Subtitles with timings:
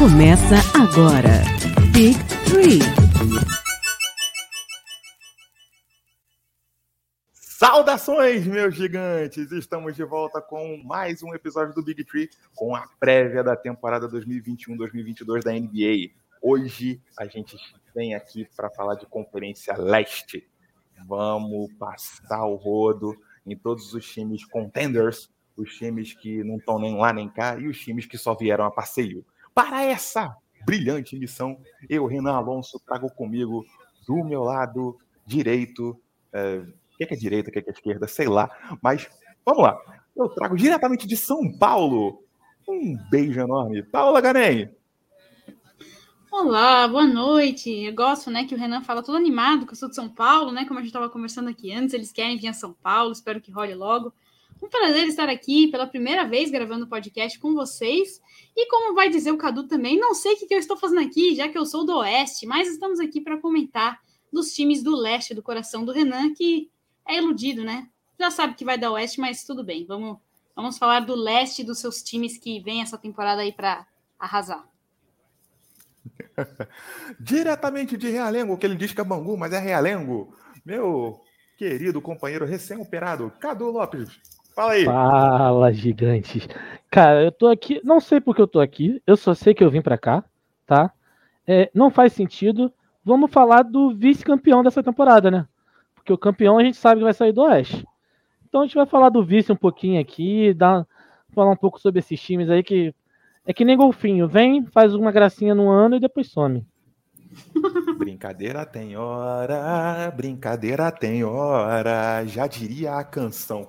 [0.00, 1.44] Começa agora.
[1.92, 2.16] Big
[2.48, 2.78] Three.
[7.34, 9.52] Saudações, meus gigantes!
[9.52, 14.08] Estamos de volta com mais um episódio do Big Tree, com a prévia da temporada
[14.08, 16.14] 2021-2022 da NBA.
[16.40, 17.58] Hoje a gente
[17.94, 20.48] vem aqui para falar de Conferência Leste.
[21.06, 23.14] Vamos passar o rodo
[23.46, 27.68] em todos os times contenders, os times que não estão nem lá nem cá e
[27.68, 29.26] os times que só vieram a passeio.
[29.54, 33.64] Para essa brilhante missão, eu, Renan Alonso, trago comigo
[34.06, 36.00] do meu lado direito.
[36.32, 38.50] É, o que é, que é direita, o que é, que é esquerda, sei lá.
[38.82, 39.08] Mas
[39.44, 39.78] vamos lá.
[40.16, 42.22] Eu trago diretamente de São Paulo.
[42.68, 43.82] Um beijo enorme.
[43.82, 44.70] Paula Ganem.
[46.30, 47.70] Olá, boa noite.
[47.70, 50.52] Eu gosto, né, que o Renan fala todo animado, que eu sou de São Paulo,
[50.52, 53.40] né, como a gente estava conversando aqui antes, eles querem vir a São Paulo, espero
[53.40, 54.14] que role logo.
[54.62, 58.20] Um prazer estar aqui pela primeira vez gravando podcast com vocês.
[58.54, 61.34] E como vai dizer o Cadu também, não sei o que eu estou fazendo aqui,
[61.34, 65.34] já que eu sou do Oeste, mas estamos aqui para comentar dos times do Leste,
[65.34, 66.70] do coração do Renan, que
[67.08, 67.88] é iludido, né?
[68.18, 69.86] Já sabe que vai dar Oeste, mas tudo bem.
[69.86, 70.18] Vamos,
[70.54, 73.86] vamos falar do Leste, dos seus times que vem essa temporada aí para
[74.18, 74.68] arrasar.
[77.18, 80.34] Diretamente de Realengo, que ele diz que é Bangu, mas é Realengo.
[80.64, 81.18] Meu
[81.56, 84.20] querido companheiro recém-operado, Cadu Lopes.
[84.54, 84.84] Fala aí.
[84.84, 86.48] Fala, gigantes.
[86.90, 89.70] Cara, eu tô aqui, não sei porque eu tô aqui, eu só sei que eu
[89.70, 90.24] vim para cá,
[90.66, 90.92] tá?
[91.46, 92.72] É, não faz sentido.
[93.04, 95.46] Vamos falar do vice-campeão dessa temporada, né?
[95.94, 97.84] Porque o campeão a gente sabe que vai sair do Oeste.
[98.48, 100.86] Então a gente vai falar do vice um pouquinho aqui, dar,
[101.32, 102.94] falar um pouco sobre esses times aí que
[103.46, 106.66] é que nem golfinho, vem, faz uma gracinha no ano e depois some.
[107.96, 113.68] Brincadeira tem hora, brincadeira tem hora, já diria a canção.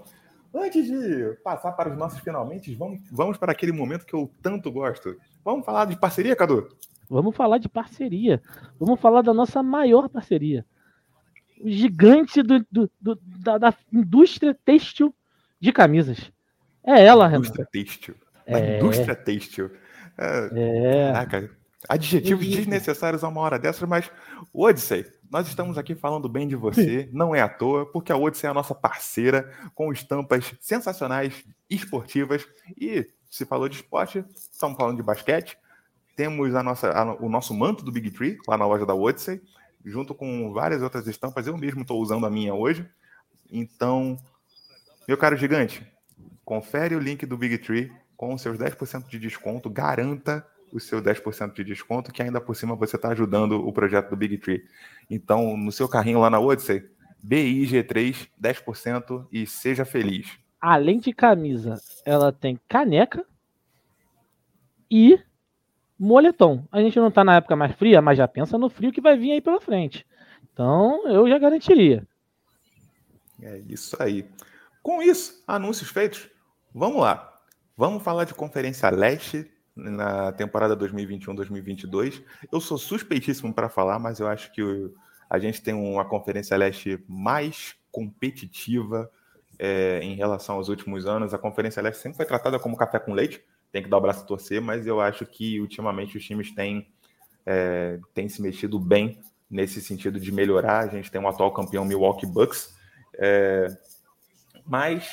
[0.53, 4.71] Antes de passar para os nossos finalmente, vamos, vamos para aquele momento que eu tanto
[4.71, 5.15] gosto.
[5.43, 6.67] Vamos falar de parceria, Cadu?
[7.09, 8.41] Vamos falar de parceria.
[8.79, 10.65] Vamos falar da nossa maior parceria.
[11.59, 15.13] O gigante do, do, do da, da, indústria têxtil
[15.59, 16.31] de camisas.
[16.83, 17.39] É ela, Renan.
[17.39, 18.15] Indústria têxtil.
[18.47, 18.77] Da é...
[18.77, 19.71] indústria têxtil.
[20.17, 20.49] É...
[20.53, 21.13] é.
[21.13, 21.49] Caraca,
[21.87, 24.11] adjetivos desnecessários a uma hora dessas, mas
[24.53, 28.47] Odyssey, nós estamos aqui falando bem de você, não é à toa, porque a Odyssey
[28.47, 32.45] é a nossa parceira, com estampas sensacionais, esportivas,
[32.77, 35.57] e se falou de esporte, estamos falando de basquete,
[36.17, 39.41] temos a nossa, a, o nosso manto do Big Tree, lá na loja da Odyssey,
[39.85, 42.85] junto com várias outras estampas, eu mesmo estou usando a minha hoje,
[43.49, 44.17] então,
[45.07, 45.89] meu caro gigante,
[46.43, 51.53] confere o link do Big Tree com seus 10% de desconto, garanta o seu 10%
[51.53, 54.63] de desconto, que ainda por cima você está ajudando o projeto do Big Tree.
[55.09, 56.83] Então, no seu carrinho lá na Odyssey,
[57.25, 60.37] BIG3, 10% e seja feliz.
[60.59, 63.25] Além de camisa, ela tem caneca
[64.89, 65.19] e
[65.97, 66.65] moletom.
[66.71, 69.17] A gente não está na época mais fria, mas já pensa no frio que vai
[69.17, 70.05] vir aí pela frente.
[70.51, 72.07] Então, eu já garantiria.
[73.41, 74.25] É isso aí.
[74.83, 76.29] Com isso, anúncios feitos,
[76.73, 77.39] vamos lá.
[77.77, 82.23] Vamos falar de Conferência Leste na temporada 2021-2022.
[82.51, 84.61] Eu sou suspeitíssimo para falar, mas eu acho que
[85.29, 89.09] a gente tem uma Conferência Leste mais competitiva
[89.57, 91.33] é, em relação aos últimos anos.
[91.33, 94.23] A Conferência Leste sempre foi tratada como café com leite, tem que dar o braço
[94.23, 96.87] a torcer, mas eu acho que ultimamente os times têm,
[97.45, 100.79] é, têm se mexido bem nesse sentido de melhorar.
[100.79, 102.75] A gente tem um atual campeão Milwaukee Bucks,
[103.15, 103.67] é,
[104.65, 105.09] mas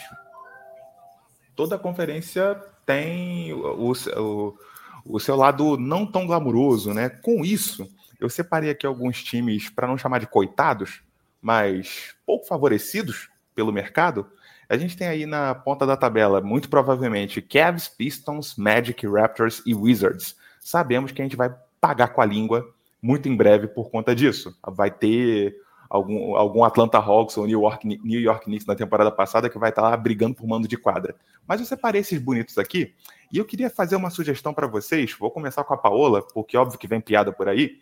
[1.55, 4.59] toda a conferência tem o, o,
[5.05, 7.11] o seu lado não tão glamuroso, né?
[7.11, 7.87] Com isso,
[8.19, 11.03] eu separei aqui alguns times, para não chamar de coitados,
[11.39, 14.27] mas pouco favorecidos pelo mercado.
[14.71, 19.75] A gente tem aí na ponta da tabela, muito provavelmente, Cavs, Pistons, Magic, Raptors e
[19.75, 20.35] Wizards.
[20.59, 24.57] Sabemos que a gente vai pagar com a língua muito em breve por conta disso.
[24.67, 25.55] Vai ter
[25.89, 29.71] algum, algum Atlanta Hawks ou New York, New York Knicks na temporada passada que vai
[29.71, 31.15] estar lá brigando por mando de quadra.
[31.47, 32.95] Mas eu separei esses bonitos aqui
[33.33, 35.13] e eu queria fazer uma sugestão para vocês.
[35.19, 37.79] Vou começar com a Paola, porque óbvio que vem piada por aí.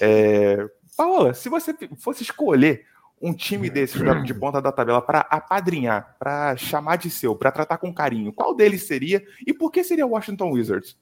[0.00, 0.68] É...
[0.96, 2.84] Paola, se você fosse escolher
[3.20, 7.78] um time desses de ponta da tabela para apadrinhar, para chamar de seu, para tratar
[7.78, 10.98] com carinho, qual deles seria e por que seria o Washington Wizards?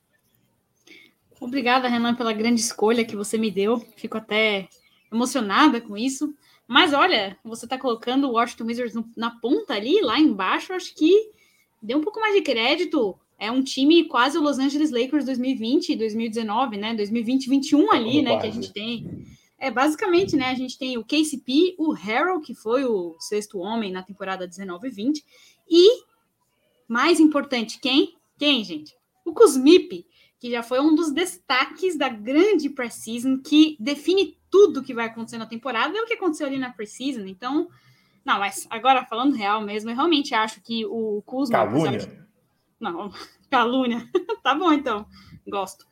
[1.40, 3.80] Obrigada, Renan, pela grande escolha que você me deu.
[3.96, 4.68] Fico até
[5.14, 6.34] emocionada com isso.
[6.66, 10.94] Mas olha, você está colocando o Washington Wizards no, na ponta ali, lá embaixo, acho
[10.94, 11.30] que
[11.80, 13.18] deu um pouco mais de crédito.
[13.38, 16.94] É um time quase o Los Angeles Lakers 2020 e 2019, né?
[16.94, 18.40] 2020 21 ali, né?
[18.40, 19.26] Que a gente tem.
[19.58, 20.50] É, basicamente, né?
[20.50, 24.88] A gente tem o KCP, o Harold, que foi o sexto homem na temporada 19
[24.88, 25.24] e 20.
[25.68, 26.04] E,
[26.88, 28.14] mais importante, quem?
[28.38, 28.94] Quem, gente?
[29.24, 30.06] O Kuzmip,
[30.38, 35.36] que já foi um dos destaques da grande preseason, que define tudo que vai acontecer
[35.36, 37.26] na temporada, é o que aconteceu ali na preseason.
[37.26, 37.68] Então,
[38.24, 41.58] não, mas agora falando real mesmo, eu realmente acho que o Kuzma.
[41.58, 42.28] Calúnia?
[42.78, 43.12] Não,
[43.50, 44.08] calúnia.
[44.44, 45.04] tá bom então,
[45.44, 45.84] gosto.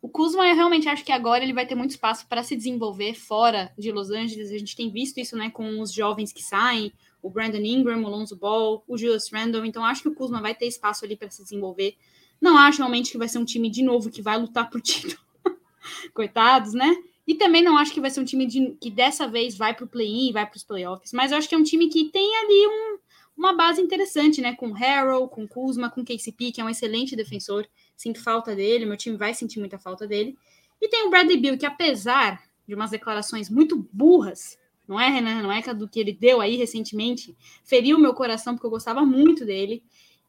[0.00, 3.14] O Kuzma, eu realmente acho que agora ele vai ter muito espaço para se desenvolver
[3.14, 4.52] fora de Los Angeles.
[4.52, 8.08] A gente tem visto isso, né, com os jovens que saem, o Brandon Ingram, o
[8.08, 9.64] Lonzo Ball, o Julius Randle.
[9.64, 11.96] Então, acho que o Kuzma vai ter espaço ali para se desenvolver.
[12.40, 15.20] Não acho realmente que vai ser um time de novo que vai lutar por título.
[16.14, 16.94] Coitados, né?
[17.26, 19.84] E também não acho que vai ser um time de, que dessa vez vai para
[19.84, 21.12] o play-in, vai para os playoffs.
[21.12, 22.98] Mas eu acho que é um time que tem ali um,
[23.36, 24.54] uma base interessante, né?
[24.54, 27.66] Com Harrell, com Kuzma, com KCP, que é um excelente defensor.
[27.96, 30.36] Sinto falta dele, meu time vai sentir muita falta dele.
[30.80, 35.42] E tem o Bradley Bill, que apesar de umas declarações muito burras, não é, Renan?
[35.42, 39.44] Não é do que ele deu aí recentemente, feriu meu coração porque eu gostava muito
[39.44, 39.82] dele.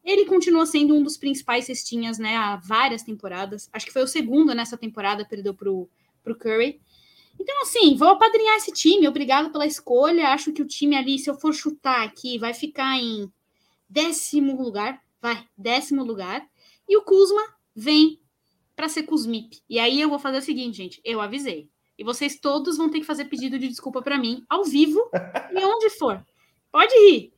[0.04, 3.68] Ele continua sendo um dos principais cestinhas, né, há várias temporadas.
[3.72, 5.88] Acho que foi o segundo nessa temporada, perdeu pro,
[6.22, 6.80] pro Curry.
[7.38, 9.06] Então, assim, vou apadrinhar esse time.
[9.06, 10.28] Obrigado pela escolha.
[10.28, 13.30] Acho que o time ali, se eu for chutar aqui, vai ficar em
[13.88, 15.00] décimo lugar.
[15.20, 16.46] Vai, décimo lugar.
[16.88, 17.42] E o Kuzma
[17.74, 18.20] vem
[18.74, 19.60] para ser Kuzmip.
[19.68, 21.68] E aí eu vou fazer o seguinte, gente, eu avisei.
[21.98, 25.10] E vocês todos vão ter que fazer pedido de desculpa para mim, ao vivo
[25.52, 26.24] e onde for.
[26.70, 27.32] Pode rir.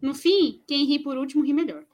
[0.00, 1.84] No fim, quem ri por último ri melhor.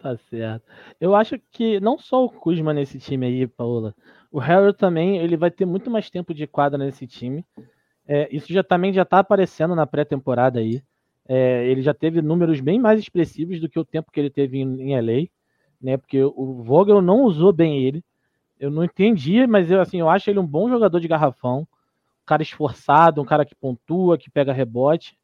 [0.00, 0.64] Tá certo.
[1.00, 3.94] Eu acho que não só o Kuzma nesse time aí, Paola.
[4.34, 7.44] O Harold também, ele vai ter muito mais tempo de quadra nesse time.
[8.06, 10.82] É, isso já também já tá aparecendo na pré-temporada aí.
[11.28, 14.58] É, ele já teve números bem mais expressivos do que o tempo que ele teve
[14.58, 15.28] em, em LA
[15.84, 15.98] né?
[15.98, 18.02] Porque o Vogel não usou bem ele.
[18.58, 22.26] Eu não entendi, mas eu assim, eu acho ele um bom jogador de garrafão, um
[22.26, 25.14] cara esforçado, um cara que pontua, que pega rebote.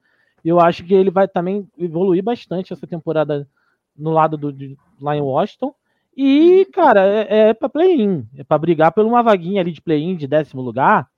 [0.44, 3.48] E eu acho que ele vai também evoluir bastante essa temporada
[3.96, 5.74] no lado do de, lá em Washington.
[6.22, 10.14] E, cara, é, é para play-in, é para brigar por uma vaguinha ali de play-in
[10.16, 11.08] de décimo lugar,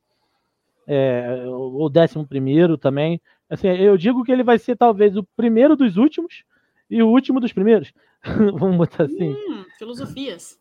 [0.86, 3.20] é, ou décimo primeiro também.
[3.50, 6.44] Assim, eu digo que ele vai ser talvez o primeiro dos últimos
[6.88, 7.92] e o último dos primeiros.
[8.56, 9.30] Vamos botar assim.
[9.32, 10.56] Hum, filosofias.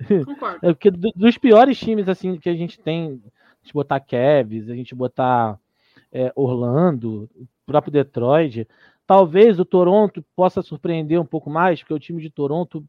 [0.26, 0.58] Concordo.
[0.60, 4.74] É porque dos piores times assim que a gente tem, a gente botar Cavs, a
[4.74, 5.60] gente botar
[6.10, 8.66] é, Orlando, o próprio Detroit,
[9.06, 12.84] talvez o Toronto possa surpreender um pouco mais, porque o time de Toronto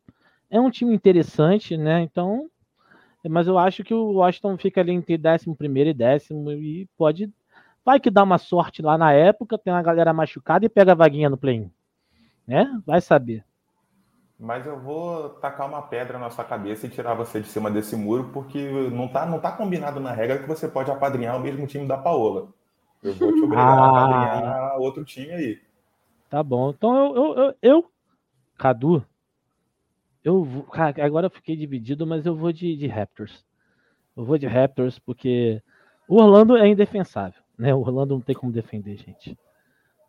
[0.50, 2.02] é um time interessante, né?
[2.02, 2.50] Então,
[3.30, 7.32] mas eu acho que o Washington fica ali entre décimo primeiro e décimo e pode
[7.84, 10.96] vai que dá uma sorte lá na época, tem uma galera machucada e pega a
[10.96, 11.72] vaguinha no play-in,
[12.48, 12.82] né?
[12.86, 13.44] Vai saber.
[14.38, 17.96] Mas eu vou tacar uma pedra na sua cabeça e tirar você de cima desse
[17.96, 21.66] muro, porque não tá, não tá combinado na regra que você pode apadrinhar o mesmo
[21.66, 22.50] time da Paola.
[23.02, 25.62] Eu vou te obrigar ah, a apadrinhar outro time aí.
[26.30, 26.72] Tá bom.
[26.72, 27.92] Então eu, eu, eu, eu
[28.58, 29.06] Cadu,
[30.26, 30.66] eu.
[30.72, 33.46] Cara, agora eu fiquei dividido, mas eu vou de, de Raptors.
[34.18, 35.62] Eu vou de Raptors porque
[36.08, 37.74] o Orlando é indefensável, né?
[37.74, 39.38] O Orlando não tem como defender, gente.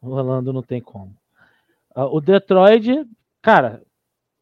[0.02, 1.14] O Orlando não tem como.
[1.94, 3.06] Uh, o Detroit,
[3.40, 3.82] cara,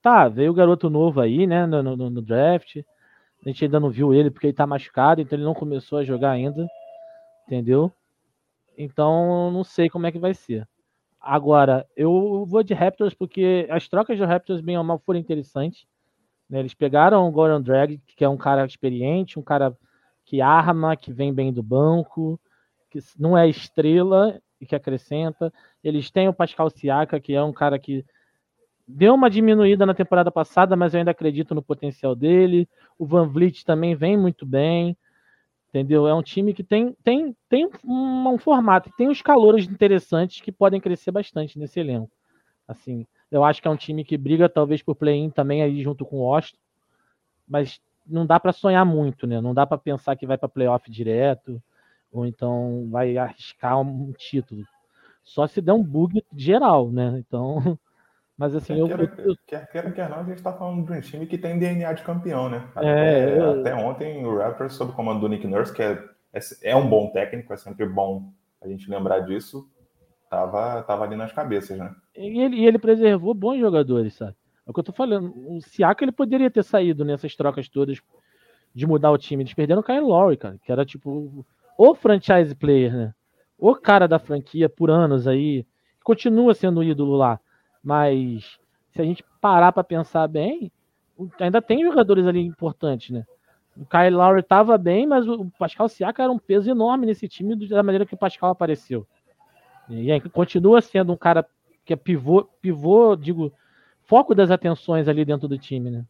[0.05, 2.77] Tá, veio o garoto novo aí, né, no, no, no, draft.
[2.77, 6.05] A gente ainda não viu ele porque ele tá machucado, então ele não começou a
[6.05, 6.69] jogar ainda.
[7.47, 7.91] Entendeu?
[8.77, 10.69] Então, não sei como é que vai ser.
[11.27, 15.87] Agora, eu vou de Raptors porque as trocas de Raptors, bem ou mal, foram interessantes.
[16.49, 16.61] Né?
[16.61, 19.75] Eles pegaram o Gordon Drag, que é um cara experiente, um cara
[20.27, 22.39] que arma, que vem bem do banco,
[22.91, 25.51] que não é estrela e que acrescenta.
[25.83, 28.05] Eles têm o Pascal Siaka, que é um cara que
[28.87, 32.69] deu uma diminuída na temporada passada, mas eu ainda acredito no potencial dele.
[32.99, 34.95] O Van Vliet também vem muito bem,
[35.75, 36.07] entendeu?
[36.07, 40.53] É um time que tem, tem, tem um, um formato, tem os calores interessantes que
[40.53, 42.13] podem crescer bastante nesse elenco.
[42.69, 46.07] Assim, eu acho que é um time que briga talvez por play-in também aí junto
[46.07, 46.57] com o Austin,
[47.47, 49.41] mas não dá para sonhar muito, né?
[49.41, 51.61] Não dá para pensar que vai para playoff direto
[52.13, 54.63] ou então vai arriscar um título.
[55.25, 57.19] Só se der um bug geral, né?
[57.19, 57.57] Então,
[58.37, 61.01] Mas assim, quer, eu, eu, Quer queira, quer não, a gente está falando de um
[61.01, 62.69] time que tem DNA de campeão, né?
[62.77, 63.61] É, até, é, eu...
[63.61, 66.89] até ontem o Raptors, sob o comando do Nick Nurse, que é, é, é, um
[66.89, 69.69] bom técnico, é sempre bom a gente lembrar disso,
[70.29, 71.95] tava, tava ali nas cabeças, né?
[72.17, 74.35] E ele, e ele preservou bons jogadores, sabe?
[74.67, 75.33] É o que eu tô falando.
[75.47, 78.01] O Siaka ele poderia ter saído nessas trocas todas
[78.75, 79.43] de mudar o time.
[79.43, 83.15] Eles perderam o Kyle Lowry, cara, que era tipo o franchise player, né?
[83.59, 85.67] O cara da franquia por anos aí.
[86.03, 87.39] Continua sendo ídolo lá.
[87.85, 88.59] Mas
[88.93, 90.73] se a gente parar para pensar bem,
[91.39, 93.25] ainda tem jogadores ali importantes, né?
[93.77, 97.57] O Kyle Lowry estava bem, mas o Pascal Siaka era um peso enorme nesse time
[97.69, 99.07] da maneira que o Pascal apareceu.
[99.89, 101.45] E aí, continua sendo um cara
[101.85, 103.53] que é pivô, pivô, digo,
[104.05, 106.05] foco das atenções ali dentro do time, né?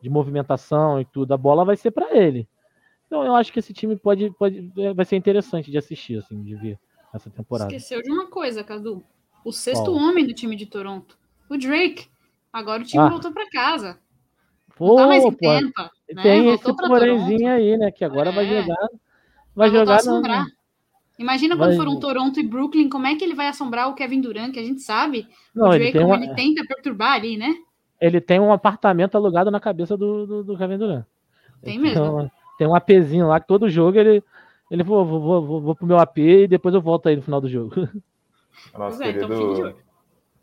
[0.00, 2.48] de movimentação e tudo, a bola vai ser para ele.
[3.06, 6.42] Então eu acho que esse time pode, pode é, vai ser interessante de assistir, assim,
[6.42, 6.78] de ver
[7.12, 7.74] essa temporada.
[7.74, 9.02] Esqueceu de uma coisa, Cadu.
[9.44, 11.16] O sexto homem do time de Toronto,
[11.48, 12.08] o Drake.
[12.52, 13.08] Agora o time ah.
[13.08, 13.98] voltou para casa.
[14.76, 16.22] Pô, tá mais em Tampa, né?
[16.22, 17.90] Tem esse porémzinho aí, né?
[17.90, 18.32] Que agora é.
[18.32, 18.88] vai jogar.
[19.54, 20.22] Vai, vai jogar no,
[21.18, 24.20] Imagina quando for um Toronto e Brooklyn, como é que ele vai assombrar o Kevin
[24.20, 25.26] Durant, que a gente sabe.
[25.52, 26.16] Não, o Drake, ele, tem uma...
[26.16, 27.52] ele tenta perturbar ali, né?
[28.00, 31.04] Ele tem um apartamento alugado na cabeça do, do, do Kevin Durant.
[31.60, 32.04] Tem mesmo.
[32.04, 34.22] Então, tem um APzinho lá que todo jogo ele.
[34.70, 37.40] Ele vou, vou, vou, vou pro meu AP e depois eu volto aí no final
[37.40, 37.74] do jogo.
[38.76, 39.68] Nosso é, então querido.
[39.68, 39.88] Então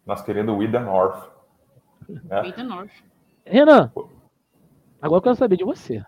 [0.05, 1.29] nosso querido Wida North.
[2.07, 2.63] Né?
[2.63, 2.91] North.
[3.45, 3.91] Renan,
[5.01, 6.03] agora eu quero saber de você.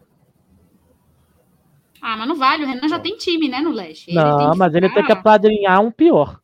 [2.02, 4.12] Ah, mas não vale, o Renan já tem time, né, no leste.
[4.12, 4.78] Ele não, mas ficar...
[4.78, 6.40] ele tem que apadrinhar um pior.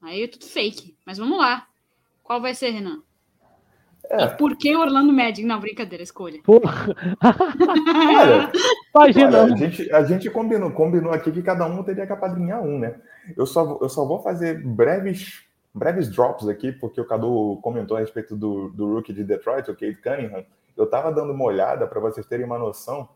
[0.00, 0.96] Aí é tudo fake.
[1.04, 1.66] Mas vamos lá.
[2.22, 3.02] Qual vai ser, Renan?
[4.10, 4.26] É.
[4.26, 5.44] Por que Orlando Magic?
[5.44, 6.40] Não, brincadeira, escolha.
[6.42, 6.94] Porra.
[8.94, 12.62] olha, olha, a, gente, a gente combinou, combinou aqui que cada um teria que apadrinhar
[12.62, 12.94] um, né?
[13.36, 15.42] Eu só, eu só vou fazer breves,
[15.74, 19.74] breves drops aqui, porque o Cadu comentou a respeito do, do rookie de Detroit, o
[19.74, 20.44] Kate Cunningham.
[20.76, 23.08] Eu tava dando uma olhada para vocês terem uma noção.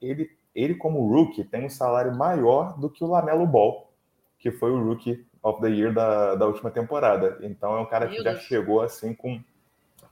[0.00, 3.90] Ele ele, como rookie, tem um salário maior do que o Lamelo Ball,
[4.38, 7.38] que foi o rookie of the year da, da última temporada.
[7.42, 8.36] Então é um cara Meu que Deus.
[8.36, 9.42] já chegou assim com,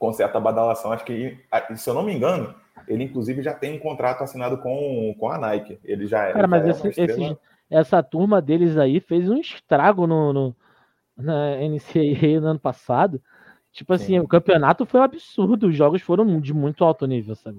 [0.00, 0.90] com certa badalação.
[0.90, 1.38] Acho que,
[1.76, 2.54] se eu não me engano,
[2.88, 5.78] ele inclusive já tem um contrato assinado com, com a Nike.
[5.84, 6.32] Ele já é.
[6.32, 7.38] Cara, mas é esse, esse,
[7.70, 10.56] essa turma deles aí fez um estrago no, no
[11.16, 13.20] na NCAA no ano passado.
[13.72, 14.20] Tipo assim, Sim.
[14.20, 17.58] o campeonato foi um absurdo, os jogos foram de muito alto nível, sabe?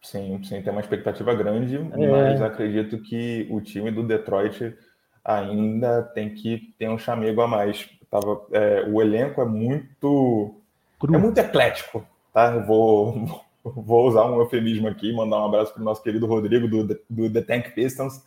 [0.00, 2.10] Sim, sim, tem uma expectativa grande, é.
[2.10, 4.74] mas acredito que o time do Detroit
[5.22, 7.90] ainda tem que ter um chamego a mais.
[8.10, 10.59] Tava, é, o elenco é muito
[11.00, 11.14] Cru.
[11.14, 12.54] é muito eclético, tá?
[12.54, 16.68] Eu vou, vou usar um eufemismo aqui, mandar um abraço para o nosso querido Rodrigo
[16.68, 18.22] do, do The Tank Pistons,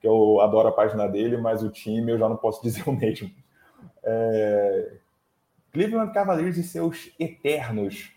[0.00, 2.92] que eu adoro a página dele, mas o time eu já não posso dizer o
[2.92, 3.30] mesmo.
[4.04, 4.92] É...
[5.72, 8.10] Cleveland Cavaliers e seus eternos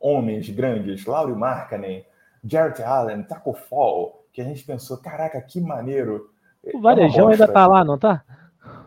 [0.00, 2.04] homens grandes, Lauri Markkanen,
[2.44, 6.30] Jarrett Allen, Taco Fall, que a gente pensou, caraca, que maneiro.
[6.72, 8.24] O Varejão é ainda tá lá, não tá?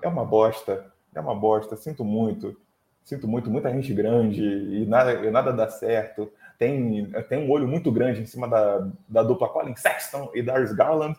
[0.01, 2.55] É uma bosta, é uma bosta, sinto muito.
[3.03, 6.31] Sinto muito, muita gente grande e nada, e nada dá certo.
[6.58, 10.72] Tem, tem um olho muito grande em cima da, da dupla Colin Sexton e Darius
[10.74, 11.17] Garland.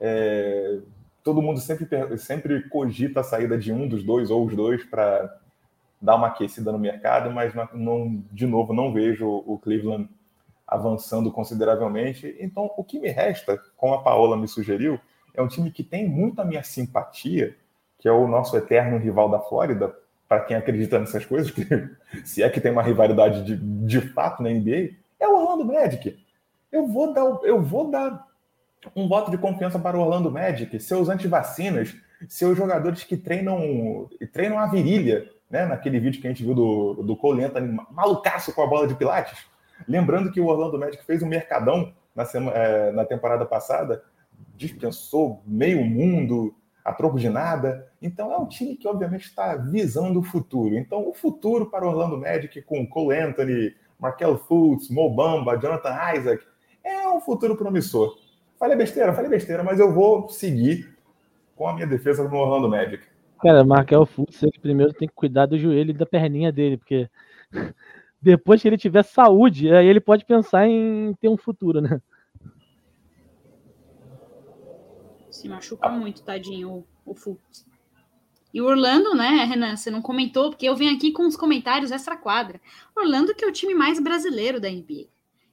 [0.00, 0.78] É,
[1.24, 5.40] todo mundo sempre, sempre cogita a saída de um dos dois ou os dois para
[6.00, 10.08] dar uma aquecida no mercado, mas não, de novo não vejo o Cleveland
[10.66, 12.36] avançando consideravelmente.
[12.40, 15.00] Então, o que me resta, como a Paola me sugeriu,
[15.34, 17.56] é um time que tem muito a minha simpatia,
[17.98, 19.94] que é o nosso eterno rival da Flórida,
[20.28, 21.64] para quem acredita nessas coisas, que,
[22.24, 26.18] se é que tem uma rivalidade de, de fato na NBA, é o Orlando Magic.
[26.70, 28.26] Eu vou dar, eu vou dar
[28.94, 31.94] um voto de confiança para o Orlando Magic, seus antivacinas,
[32.28, 35.66] seus jogadores que treinam, treinam a virilha, né?
[35.66, 37.42] Naquele vídeo que a gente viu do, do Cole
[37.90, 39.46] malucaço com a bola de Pilates.
[39.86, 44.02] Lembrando que o Orlando Magic fez um mercadão na, semana, é, na temporada passada,
[44.56, 46.54] dispensou meio mundo
[46.86, 47.84] a troco de nada.
[48.00, 50.76] Então é um time que obviamente está visando o futuro.
[50.76, 56.14] Então o futuro para o Orlando Magic com Cole Anthony, Markel Fultz, Mo Bamba, Jonathan
[56.14, 56.44] Isaac
[56.84, 58.16] é um futuro promissor.
[58.56, 60.96] Falei besteira, falei besteira, mas eu vou seguir
[61.56, 63.02] com a minha defesa no Orlando Magic.
[63.42, 67.10] Cara, Markel Fultz, ele primeiro tem que cuidar do joelho e da perninha dele, porque
[68.22, 72.00] depois que ele tiver saúde, aí ele pode pensar em ter um futuro, né?
[75.36, 77.66] Se machuca muito, tadinho, o, o Fultz.
[78.52, 81.90] E o Orlando, né, Renan, você não comentou, porque eu venho aqui com os comentários
[81.90, 82.58] extra-quadra.
[82.96, 85.08] Orlando que é o time mais brasileiro da NBA.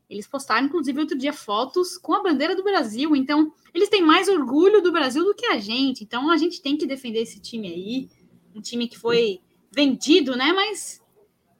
[0.10, 3.13] Eles postaram, inclusive, outro dia fotos com a bandeira do Brasil.
[3.13, 6.04] Então, eles têm mais orgulho do Brasil do que a gente.
[6.04, 8.10] Então, a gente tem que defender esse time aí.
[8.56, 10.54] Um time que foi vendido, né?
[10.54, 11.02] Mas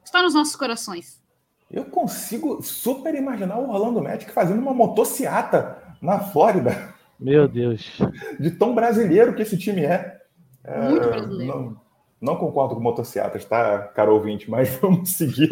[0.02, 1.22] está nos nossos corações.
[1.70, 6.93] Eu consigo super imaginar o Orlando Magic fazendo uma motociata na Flórida.
[7.24, 8.00] Meu Deus.
[8.40, 10.22] De tão brasileiro que esse time é.
[10.64, 11.46] é Muito brasileiro.
[11.46, 11.82] Não,
[12.22, 15.50] não concordo com motociatas, tá, caro ouvinte, mas vamos seguir.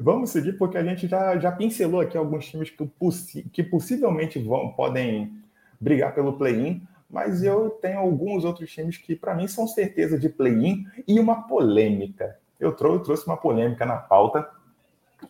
[0.00, 4.38] vamos seguir porque a gente já, já pincelou aqui alguns times que, possi que possivelmente
[4.38, 5.32] vão, podem
[5.80, 10.28] brigar pelo play-in, mas eu tenho alguns outros times que, para mim, são certeza de
[10.28, 14.48] play-in e uma polêmica eu trouxe uma polêmica na pauta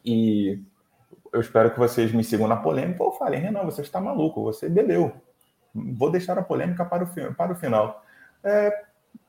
[0.04, 0.60] e
[1.34, 4.68] eu espero que vocês me sigam na polêmica ou falem, Renan, você está maluco, você
[4.68, 5.12] bebeu.
[5.74, 8.02] Vou deixar a polêmica para o, para o final.
[8.42, 8.84] É,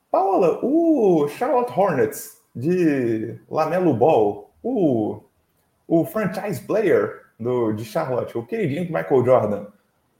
[0.10, 5.22] Paula, o Charlotte Hornets de Lamelo Ball, o
[5.88, 9.68] o franchise player do, de Charlotte, o queridinho Michael Jordan,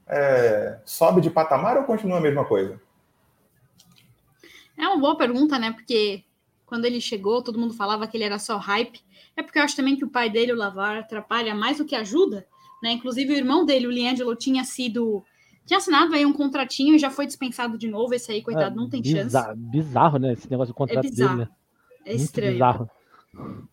[0.06, 2.80] é, sobe de patamar ou continua a mesma coisa?
[4.78, 5.72] É uma boa pergunta, né?
[5.72, 6.22] Porque
[6.66, 9.00] quando ele chegou, todo mundo falava que ele era só hype.
[9.36, 11.94] É porque eu acho também que o pai dele, o Lavar, atrapalha mais do que
[11.94, 12.46] ajuda,
[12.82, 12.92] né?
[12.92, 15.24] Inclusive o irmão dele, o Liangelo, tinha sido
[15.64, 18.14] tinha assinado aí um contratinho e já foi dispensado de novo.
[18.14, 19.60] Esse aí, coitado, é, não tem bizarro, chance.
[19.70, 20.32] Bizarro, né?
[20.32, 21.36] Esse negócio do contrato é bizarro.
[21.38, 21.50] dele.
[21.50, 21.56] Né?
[22.04, 22.52] É muito estranho.
[22.52, 22.90] Bizarro.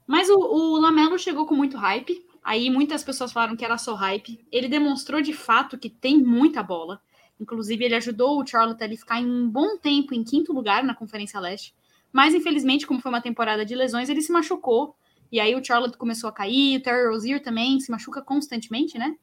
[0.08, 2.26] Mas o, o Lamelo chegou com muito hype.
[2.44, 4.44] Aí muitas pessoas falaram que era só hype.
[4.52, 7.00] Ele demonstrou de fato que tem muita bola.
[7.40, 10.96] Inclusive, ele ajudou o Charlotte a ficar em um bom tempo em quinto lugar na
[10.96, 11.76] Conferência Leste.
[12.14, 14.96] Mas, infelizmente, como foi uma temporada de lesões, ele se machucou.
[15.32, 19.16] E aí o Charlotte começou a cair, o Terry Rozier também se machuca constantemente, né?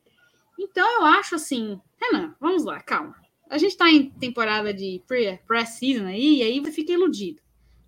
[0.59, 3.15] Então eu acho assim, Renan, vamos lá, calma.
[3.49, 5.03] A gente tá em temporada de
[5.47, 7.41] pré-season aí, e aí fica iludido.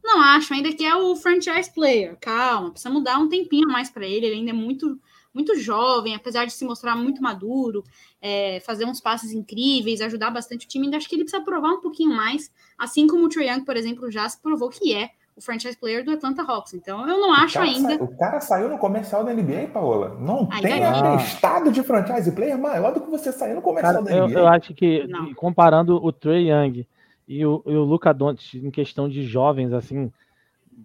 [0.02, 2.16] Não acho ainda que é o franchise player.
[2.20, 4.26] Calma, precisa mudar um tempinho mais para ele.
[4.26, 5.00] Ele ainda é muito
[5.34, 7.82] muito jovem, apesar de se mostrar muito maduro,
[8.20, 11.70] é, fazer uns passes incríveis, ajudar bastante o time, ainda acho que ele precisa provar
[11.70, 15.10] um pouquinho mais, assim como o Trae Young, por exemplo, já se provou que é
[15.36, 16.74] o franchise player do Atlanta Hawks.
[16.74, 17.96] Então, eu não acho ainda.
[17.96, 18.04] Sa...
[18.04, 20.16] O cara saiu no comercial da NBA, Paola.
[20.20, 24.04] Não ainda tem atestado de franchise player maior do que você sair no comercial cara,
[24.04, 24.34] da NBA.
[24.34, 25.32] Eu, eu acho que, não.
[25.34, 26.86] comparando o Trey Young
[27.26, 30.12] e o, e o Luca Doncic em questão de jovens, assim,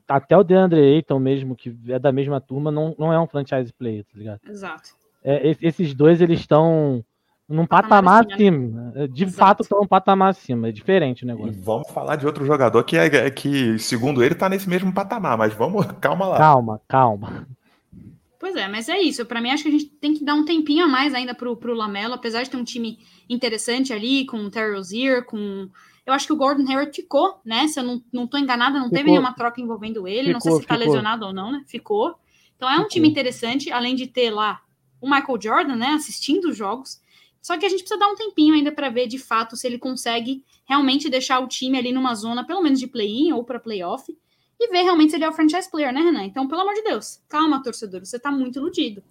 [0.08, 3.72] até o DeAndre Ayton mesmo, que é da mesma turma, não, não é um franchise
[3.74, 4.40] player, tá ligado?
[4.48, 4.90] Exato.
[5.24, 7.04] É, esses dois, eles estão
[7.48, 8.92] num patamar, patamar acima.
[8.94, 9.08] Né?
[9.08, 9.38] De Exato.
[9.38, 10.68] fato, estão um patamar acima.
[10.68, 11.54] É diferente o negócio.
[11.54, 15.38] E vamos falar de outro jogador que, é, que segundo ele, está nesse mesmo patamar,
[15.38, 16.38] mas vamos, calma lá.
[16.38, 17.48] Calma, calma.
[18.40, 19.26] Pois é, mas é isso.
[19.26, 21.56] Para mim, acho que a gente tem que dar um tempinho a mais ainda pro,
[21.58, 25.70] pro Lamelo, apesar de ter um time interessante ali, com o Terry Rozier, com
[26.06, 27.68] eu acho que o Gordon Hayward ficou, né?
[27.68, 28.98] Se eu não, não tô enganada, não ficou.
[28.98, 30.28] teve nenhuma troca envolvendo ele.
[30.28, 30.88] Ficou, não sei se tá ficou.
[30.88, 31.64] lesionado ou não, né?
[31.68, 32.16] Ficou.
[32.56, 32.86] Então é ficou.
[32.86, 34.62] um time interessante, além de ter lá
[35.02, 35.88] o Michael Jordan, né?
[35.90, 37.02] Assistindo os jogos.
[37.42, 39.78] Só que a gente precisa dar um tempinho ainda para ver de fato se ele
[39.78, 44.06] consegue realmente deixar o time ali numa zona, pelo menos de play-in ou para playoff,
[44.60, 46.24] e ver realmente se ele é o franchise player, né, Renan?
[46.24, 49.04] Então, pelo amor de Deus, calma, torcedor, você tá muito iludido.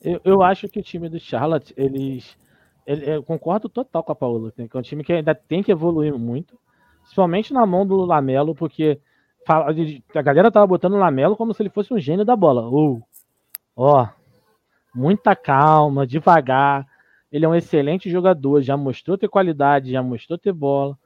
[0.00, 2.36] Eu, eu acho que o time do Charlotte, eles
[2.84, 6.18] eu concordo total com a Paula, que é um time que ainda tem que evoluir
[6.18, 6.58] muito,
[7.00, 9.00] principalmente na mão do Lamelo, porque
[9.48, 12.68] a galera tava botando o Lamelo como se ele fosse um gênio da bola.
[12.68, 13.00] Uh,
[13.76, 14.08] ó,
[14.94, 16.86] muita calma, devagar.
[17.30, 20.98] Ele é um excelente jogador, já mostrou ter qualidade, já mostrou ter bola,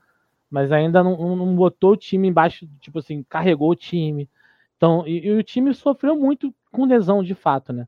[0.50, 4.28] mas ainda não, não botou o time embaixo, tipo assim, carregou o time.
[4.76, 7.86] Então, e, e o time sofreu muito com lesão de fato, né?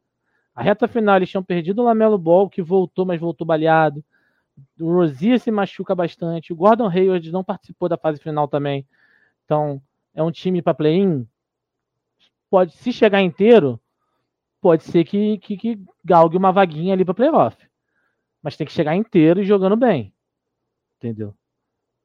[0.54, 4.04] A reta final eles tinham perdido o Lamelo Ball, que voltou, mas voltou baleado.
[4.80, 6.52] O Rozier se machuca bastante.
[6.52, 8.84] O Gordon Hayward não participou da fase final também.
[9.44, 9.80] Então,
[10.12, 11.24] é um time para play-in.
[12.50, 13.80] Pode, se chegar inteiro,
[14.60, 17.56] pode ser que, que, que galgue uma vaguinha ali para playoff.
[18.42, 20.12] Mas tem que chegar inteiro e jogando bem.
[20.96, 21.36] Entendeu?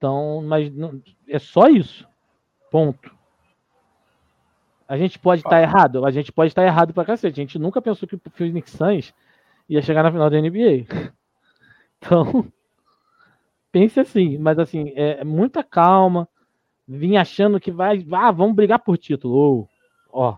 [0.03, 2.05] Então, mas não, é só isso.
[2.69, 3.09] Ponto.
[4.85, 6.05] A gente pode estar tá errado?
[6.05, 7.39] A gente pode estar tá errado pra cacete.
[7.39, 9.13] A gente nunca pensou que o Phoenix Suns
[9.69, 10.85] ia chegar na final da NBA.
[12.05, 12.51] Então,
[13.71, 16.27] pense assim, mas assim, é muita calma.
[16.85, 19.33] Vim achando que vai, ah, vamos brigar por título.
[19.33, 19.69] Ou,
[20.11, 20.37] ó,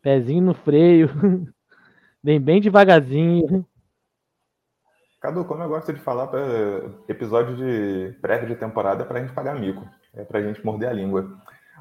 [0.00, 1.08] pezinho no freio,
[2.22, 3.66] vem bem devagarzinho.
[5.24, 6.28] Cadu, como eu gosto de falar,
[7.08, 10.92] episódio de prévia de temporada é pra gente pagar mico, é pra gente morder a
[10.92, 11.38] língua.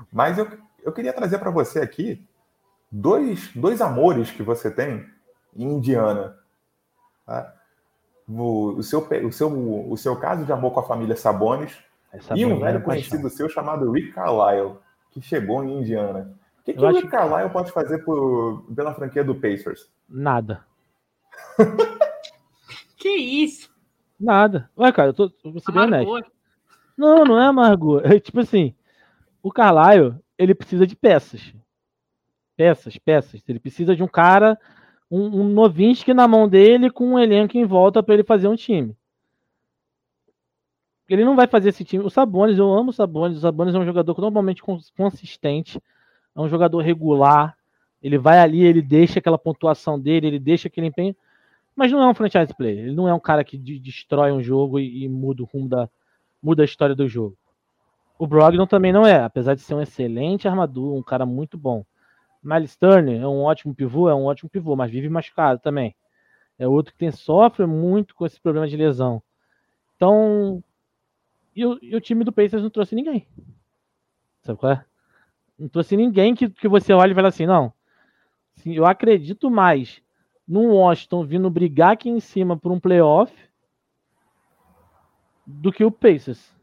[0.09, 0.47] Mas eu
[0.81, 2.25] eu queria trazer para você aqui
[2.89, 5.05] dois, dois amores que você tem
[5.55, 6.37] em Indiana.
[7.25, 7.53] Tá?
[8.27, 11.77] O, o, seu, o, seu, o seu caso de amor com a família Sabonis
[12.13, 14.77] Essa e um velho conhecido seu chamado Rick Carlisle,
[15.11, 16.33] que chegou em Indiana.
[16.61, 19.89] O que, que o Rick Carlisle pode fazer por, pela franquia do Pacers?
[20.07, 20.65] Nada.
[23.03, 23.69] que isso?
[24.17, 24.69] Nada.
[24.77, 26.31] Ué, cara, eu tô, eu vou ser bem honesto.
[26.97, 28.01] Não, não é amargor.
[28.05, 28.73] É tipo assim,
[29.41, 31.53] o Carlisle, ele precisa de peças.
[32.55, 33.43] Peças, peças.
[33.45, 34.57] Ele precisa de um cara,
[35.11, 38.55] um, um Novinsky na mão dele com um elenco em volta para ele fazer um
[38.55, 38.95] time.
[41.09, 42.05] Ele não vai fazer esse time.
[42.05, 43.37] O Sabonis, eu amo o Sabonis.
[43.37, 44.63] O Sabonis é um jogador normalmente
[44.95, 45.77] consistente,
[46.33, 47.57] é um jogador regular.
[48.01, 51.15] Ele vai ali, ele deixa aquela pontuação dele, ele deixa aquele empenho,
[51.75, 52.85] mas não é um franchise player.
[52.85, 55.89] Ele não é um cara que destrói um jogo e, e muda o rumo da
[56.41, 57.37] muda a história do jogo.
[58.19, 61.85] O Brogdon também não é, apesar de ser um excelente armador, um cara muito bom.
[62.43, 65.95] Miles Turner é um ótimo pivô, é um ótimo pivô, mas vive machucado também.
[66.59, 69.23] É outro que tem, sofre muito com esse problema de lesão.
[69.95, 70.61] Então,
[71.55, 73.25] e o, e o time do Pacers não trouxe ninguém.
[74.41, 74.85] Sabe qual é?
[75.57, 77.73] Não trouxe ninguém que, que você olha e fala assim, não,
[78.55, 80.01] Sim, eu acredito mais
[80.47, 83.33] no Washington vindo brigar aqui em cima por um playoff
[85.45, 86.53] do que o Pacers.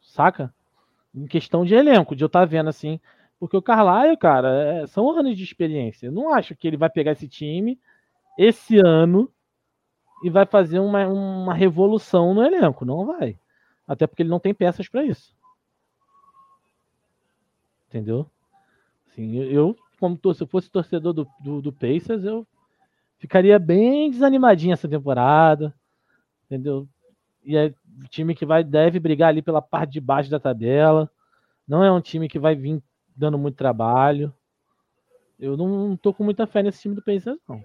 [0.00, 0.54] Saca?
[1.14, 3.00] Em questão de elenco, de eu estar tá vendo assim.
[3.38, 6.06] Porque o Carlisle, cara, é, são anos de experiência.
[6.06, 7.78] Eu não acho que ele vai pegar esse time
[8.36, 9.32] esse ano
[10.22, 12.84] e vai fazer uma, uma revolução no elenco.
[12.84, 13.38] Não vai.
[13.86, 15.34] Até porque ele não tem peças para isso.
[17.88, 18.30] Entendeu?
[19.06, 22.44] Assim, eu, como se eu fosse torcedor do, do, do Pacers, eu
[23.18, 25.72] ficaria bem desanimadinho essa temporada.
[26.44, 26.88] Entendeu?
[27.44, 31.08] E é um time que vai, deve brigar ali pela parte de baixo da tabela.
[31.68, 32.82] Não é um time que vai vir
[33.14, 34.34] dando muito trabalho.
[35.38, 37.62] Eu não, não tô com muita fé nesse time do Pacers, não.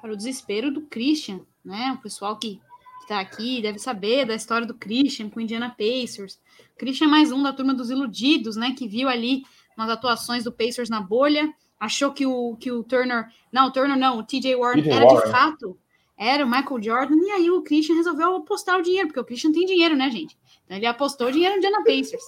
[0.00, 1.92] Para o desespero do Christian, né?
[1.96, 2.60] O pessoal que
[3.02, 6.40] está aqui deve saber da história do Christian com o Indiana Pacers.
[6.76, 8.74] Christian é mais um da turma dos iludidos, né?
[8.76, 9.44] Que viu ali
[9.76, 13.26] umas atuações do Pacers na bolha, achou que o, que o Turner.
[13.52, 15.24] Não, o Turner não, o TJ Warren era Warren.
[15.24, 15.78] de fato.
[16.18, 19.52] Era o Michael Jordan, e aí o Christian resolveu apostar o dinheiro, porque o Christian
[19.52, 20.36] tem dinheiro, né, gente?
[20.64, 22.24] Então ele apostou o dinheiro no Indiana Pacers.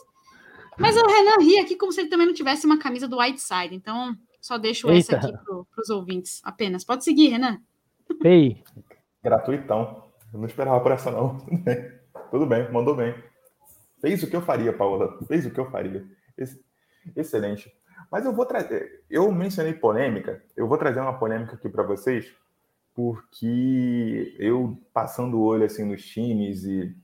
[0.78, 3.74] Mas o Renan ri aqui como se ele também não tivesse uma camisa do Whiteside.
[3.74, 5.16] Então, só deixo Eita.
[5.16, 6.84] essa aqui para os ouvintes apenas.
[6.84, 7.58] Pode seguir, Renan.
[8.22, 8.62] Ei.
[9.22, 10.04] Gratuitão.
[10.32, 11.38] Eu não esperava por essa, não.
[12.30, 13.14] Tudo bem, mandou bem.
[14.00, 15.18] Fez o que eu faria, Paola.
[15.26, 16.06] Fez o que eu faria.
[17.16, 17.72] Excelente.
[18.10, 19.04] Mas eu vou trazer.
[19.10, 20.42] Eu mencionei polêmica.
[20.56, 22.32] Eu vou trazer uma polêmica aqui para vocês,
[22.94, 26.96] porque eu, passando o olho assim nos times e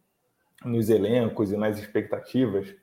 [0.65, 2.75] nos elencos e nas expectativas,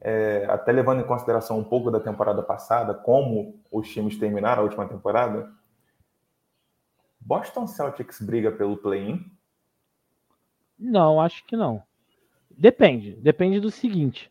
[0.00, 4.64] é, até levando em consideração um pouco da temporada passada, como os times terminaram a
[4.64, 5.50] última temporada,
[7.18, 9.30] Boston Celtics briga pelo play-in?
[10.78, 11.82] Não, acho que não.
[12.50, 13.16] Depende.
[13.16, 14.30] Depende do seguinte.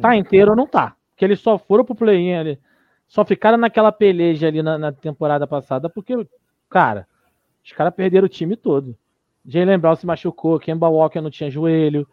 [0.00, 0.14] Tá hum.
[0.14, 0.96] inteiro ou não tá?
[1.18, 2.58] Porque eles só foram pro play-in ali.
[3.08, 6.14] Só ficaram naquela peleja ali na, na, temporada passada porque,
[6.70, 7.08] cara,
[7.64, 8.96] os caras perderam o time todo.
[9.44, 12.06] Jalen Brown se machucou, Kemba Walker não tinha joelho,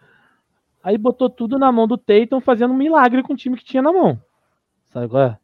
[0.86, 3.82] Aí botou tudo na mão do Tatum, fazendo um milagre com o time que tinha
[3.82, 4.22] na mão.
[4.86, 5.39] Sabe qual é?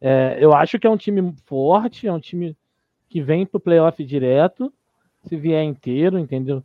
[0.00, 2.56] é eu acho que é um time forte, é um time
[3.08, 4.72] que vem pro playoff direto,
[5.24, 6.62] se vier inteiro, entendeu?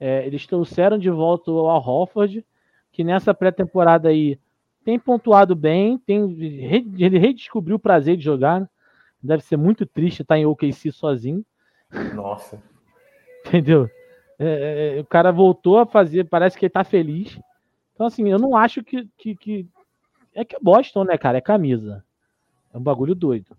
[0.00, 2.44] É, eles trouxeram de volta o Al Hofford,
[2.90, 4.40] que nessa pré-temporada aí
[4.86, 6.20] tem pontuado bem, tem,
[6.96, 8.60] ele redescobriu o prazer de jogar.
[8.60, 8.68] Né?
[9.20, 11.44] Deve ser muito triste estar em OKC sozinho.
[12.14, 12.62] Nossa.
[13.44, 13.90] Entendeu?
[14.38, 17.36] É, é, o cara voltou a fazer, parece que ele tá feliz.
[17.94, 19.68] Então, assim, eu não acho que, que, que.
[20.32, 21.38] É que é Boston, né, cara?
[21.38, 22.04] É camisa.
[22.72, 23.56] É um bagulho doido.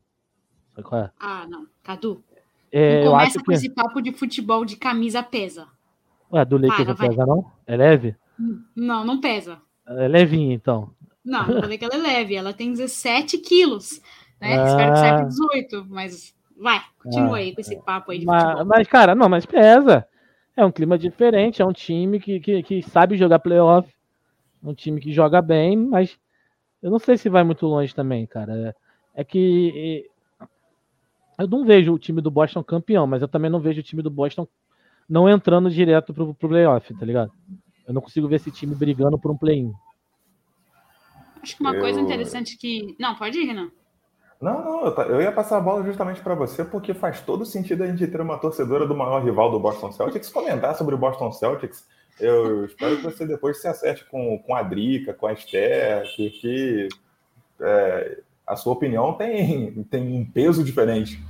[0.78, 1.10] É?
[1.20, 1.68] Ah, não.
[1.84, 2.24] Cadu.
[2.72, 3.54] É, não começa com que...
[3.54, 5.68] esse papo de futebol de camisa pesa.
[6.32, 7.52] Ué, do Lakers não pesa, não?
[7.66, 8.16] É leve?
[8.74, 9.62] Não, não pesa.
[9.88, 10.94] É levinha, então.
[11.28, 12.36] Não, não falei que ela é leve.
[12.36, 14.02] Ela tem 17 quilos.
[14.40, 14.60] Né?
[14.60, 14.68] Ah.
[14.68, 17.40] Espero que saia 18, mas vai, continua ah.
[17.40, 18.66] aí com esse papo aí de mas, futebol.
[18.66, 20.08] Mas, cara, não, mas pesa.
[20.56, 23.88] É um clima diferente, é um time que, que, que sabe jogar playoff,
[24.64, 26.18] um time que joga bem, mas
[26.82, 28.76] eu não sei se vai muito longe também, cara.
[29.16, 30.10] É, é que
[31.38, 34.02] eu não vejo o time do Boston campeão, mas eu também não vejo o time
[34.02, 34.48] do Boston
[35.08, 37.32] não entrando direto pro, pro playoff, tá ligado?
[37.88, 39.72] Eu não consigo ver esse time brigando por um play-in.
[41.48, 41.80] Acho que uma eu...
[41.80, 42.94] coisa interessante que.
[43.00, 43.72] Não, pode ir, Renan.
[44.40, 47.88] Não, não, eu ia passar a bola justamente para você, porque faz todo sentido a
[47.88, 51.88] gente ter uma torcedora do maior rival do Boston Celtics comentar sobre o Boston Celtics.
[52.20, 56.88] Eu espero que você depois se acerte com, com a Drica, com a Esther, porque
[57.62, 61.24] é, a sua opinião tem, tem um peso diferente.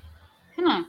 [0.58, 0.86] Renan,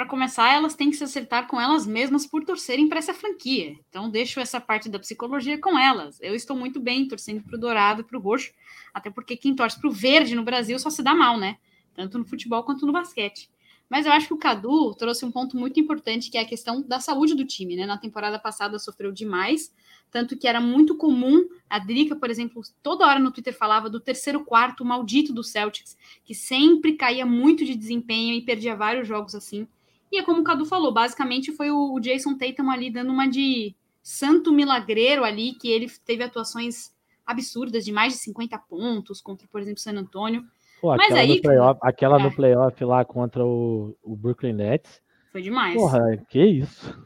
[0.00, 3.76] para começar, elas têm que se acertar com elas mesmas por torcerem para essa franquia.
[3.90, 6.18] Então, deixo essa parte da psicologia com elas.
[6.22, 8.50] Eu estou muito bem torcendo para o dourado e para o roxo,
[8.94, 11.58] até porque quem torce para o verde no Brasil só se dá mal, né?
[11.94, 13.50] Tanto no futebol quanto no basquete.
[13.90, 16.80] Mas eu acho que o Cadu trouxe um ponto muito importante, que é a questão
[16.80, 17.84] da saúde do time, né?
[17.84, 19.70] Na temporada passada sofreu demais,
[20.10, 24.00] tanto que era muito comum, a Drica, por exemplo, toda hora no Twitter falava do
[24.00, 29.34] terceiro quarto maldito do Celtics, que sempre caía muito de desempenho e perdia vários jogos
[29.34, 29.68] assim.
[30.10, 33.74] E é como o Cadu falou, basicamente foi o Jason Tatum ali dando uma de
[34.02, 36.92] santo milagreiro ali, que ele teve atuações
[37.24, 40.44] absurdas de mais de 50 pontos contra, por exemplo, San Antônio.
[40.80, 42.22] Pô, Mas aí, no playoff, aquela é.
[42.22, 45.00] no playoff lá contra o, o Brooklyn Nets.
[45.30, 45.76] Foi demais.
[45.76, 46.98] Porra, que isso.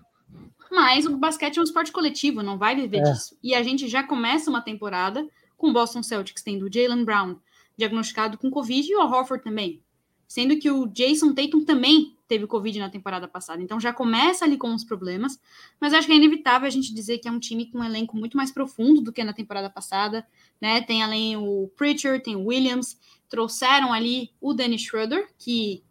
[0.71, 3.03] Mas o basquete é um esporte coletivo, não vai viver é.
[3.03, 3.37] disso.
[3.43, 7.37] E a gente já começa uma temporada com o Boston Celtics tendo o Jalen Brown
[7.77, 9.83] diagnosticado com Covid e o Horford também.
[10.27, 13.63] Sendo que o Jason Tatum também teve Covid na temporada passada.
[13.63, 15.39] Então já começa ali com os problemas,
[15.81, 18.17] mas acho que é inevitável a gente dizer que é um time com um elenco
[18.17, 20.27] muito mais profundo do que na temporada passada,
[20.61, 20.81] né?
[20.81, 25.83] Tem além o Pritchard, tem o Williams, trouxeram ali o Dennis Schroeder, que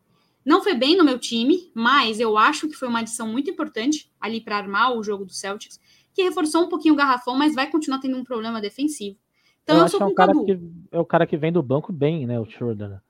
[0.46, 4.12] não foi bem no meu time, mas eu acho que foi uma adição muito importante
[4.19, 5.80] ali para armar o jogo do Celtics,
[6.13, 9.17] que reforçou um pouquinho o garrafão, mas vai continuar tendo um problema defensivo.
[9.63, 10.46] Então eu, eu sou é um o cara Cadu.
[10.46, 10.60] que
[10.91, 12.39] é o cara que vem do banco bem, né?
[12.39, 13.02] O Schroeder.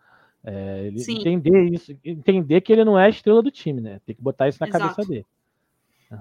[0.45, 4.01] É, ele entender isso, entender que ele não é a estrela do time, né?
[4.05, 4.83] Tem que botar isso na Exato.
[4.95, 5.25] cabeça dele.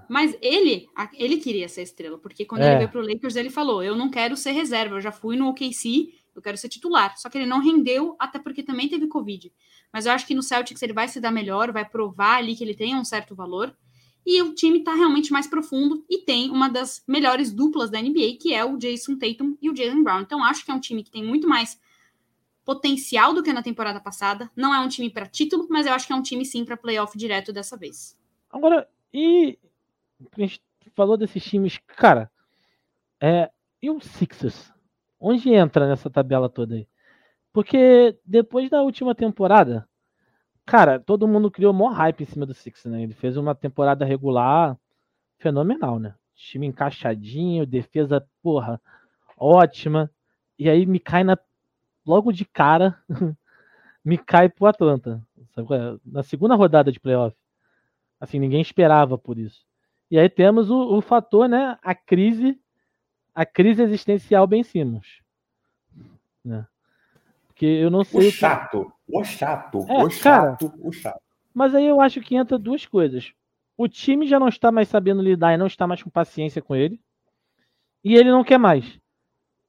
[0.08, 2.68] Mas ele, ele queria ser estrela, porque quando É.
[2.68, 5.48] ele veio pro Lakers, ele falou: Eu não quero ser reserva, eu já fui no
[5.48, 7.14] OKC, eu quero ser titular.
[7.18, 9.52] Só que ele não rendeu, até porque também teve Covid.
[9.92, 12.64] Mas eu acho que no Celtics ele vai se dar melhor, vai provar ali que
[12.64, 13.74] ele tem um certo valor.
[14.24, 18.36] E o time tá realmente mais profundo e tem uma das melhores duplas da NBA,
[18.40, 20.20] que é o Jason Tatum e o Jalen Brown.
[20.20, 21.78] Então acho que é um time que tem muito mais
[22.64, 24.50] potencial do que na temporada passada.
[24.56, 26.76] Não é um time para título, mas eu acho que é um time sim para
[26.76, 28.18] playoff direto dessa vez.
[28.50, 29.58] Agora, e
[30.36, 30.62] a gente
[30.94, 32.30] falou desses times, cara,
[33.20, 34.72] é, e o Sixers?
[35.18, 36.88] Onde entra nessa tabela toda aí?
[37.52, 39.88] Porque depois da última temporada,
[40.64, 43.02] cara, todo mundo criou maior hype em cima do Sixers, né?
[43.02, 44.76] Ele fez uma temporada regular
[45.38, 46.14] fenomenal, né?
[46.34, 48.80] Time encaixadinho, defesa, porra,
[49.36, 50.10] ótima.
[50.58, 51.36] E aí me cai na
[52.06, 52.98] logo de cara,
[54.04, 55.22] me cai pro Atlanta.
[55.56, 55.98] é?
[56.04, 57.36] Na segunda rodada de playoff.
[58.20, 59.64] Assim, ninguém esperava por isso.
[60.10, 61.78] E aí temos o, o fator, né?
[61.82, 62.60] A crise,
[63.34, 65.20] a crise existencial Ben Simmons.
[66.44, 66.66] Né?
[67.46, 68.20] Porque eu não sei.
[68.20, 71.20] o que- chato, o chato, É, o chato, o chato.
[71.54, 73.32] Mas aí eu acho que entra duas coisas.
[73.76, 76.74] O time já não está mais sabendo lidar e não está mais com paciência com
[76.74, 77.00] ele.
[78.04, 78.98] E ele não quer mais.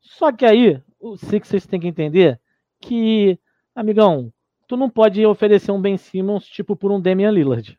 [0.02, 2.40] Só que aí, o Sixers tem que entender
[2.80, 3.38] que,
[3.76, 4.32] amigão,
[4.68, 7.78] tu não pode oferecer um Ben Simmons tipo por um Damian Lillard.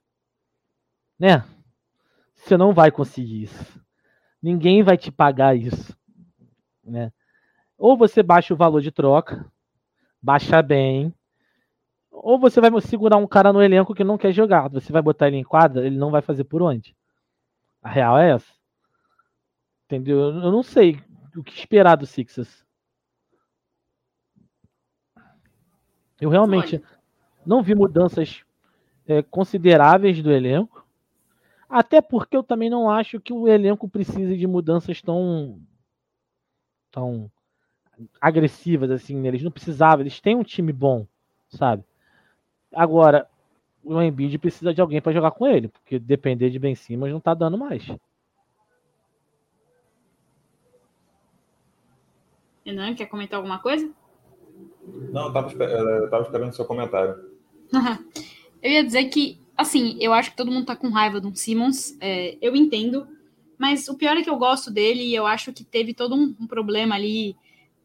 [1.19, 1.43] Né?
[2.35, 3.81] Você não vai conseguir isso.
[4.43, 5.97] Ninguém vai te pagar isso.
[6.85, 7.11] Né?
[7.79, 9.51] Ou você baixa o valor de troca,
[10.21, 11.13] baixa bem,
[12.11, 14.69] ou você vai segurar um cara no elenco que não quer jogar.
[14.69, 16.95] Você vai botar ele em quadra, ele não vai fazer por onde.
[17.83, 18.53] A real é essa.
[19.87, 20.19] Entendeu?
[20.21, 21.01] Eu não sei
[21.35, 22.64] o que esperar do Sixers.
[26.21, 26.83] Eu realmente
[27.45, 28.45] não vi mudanças
[29.07, 30.85] é, consideráveis do elenco.
[31.69, 35.61] Até porque eu também não acho que o elenco precise de mudanças tão
[36.91, 37.31] tão
[38.21, 39.27] agressivas assim.
[39.27, 41.07] Eles não precisavam, eles têm um time bom,
[41.49, 41.85] sabe?
[42.73, 43.29] Agora,
[43.83, 47.21] o Embiid precisa de alguém para jogar com ele, porque depender de Ben Simmons não
[47.21, 47.87] tá dando mais.
[52.65, 53.93] Renan, quer comentar alguma coisa?
[55.13, 57.15] Não, esper- eu tava esperando o seu comentário.
[58.63, 61.97] eu ia dizer que, assim, eu acho que todo mundo tá com raiva do Simmons,
[62.01, 63.07] é, eu entendo,
[63.59, 66.35] mas o pior é que eu gosto dele e eu acho que teve todo um,
[66.41, 67.37] um problema ali.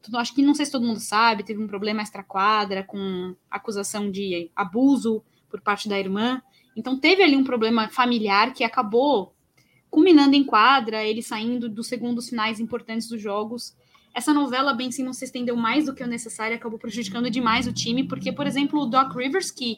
[0.01, 4.09] tudo- Acho que não sei se todo mundo sabe, teve um problema extra-quadra com acusação
[4.09, 6.41] de abuso por parte da irmã.
[6.75, 9.33] Então teve ali um problema familiar que acabou
[9.89, 13.75] culminando em quadra, ele saindo dos segundos finais importantes dos jogos.
[14.19, 17.65] Essa novela Ben Simmons se estendeu mais do que o necessário e acabou prejudicando demais
[17.67, 19.77] o time, porque, por exemplo, o Doc Rivers, que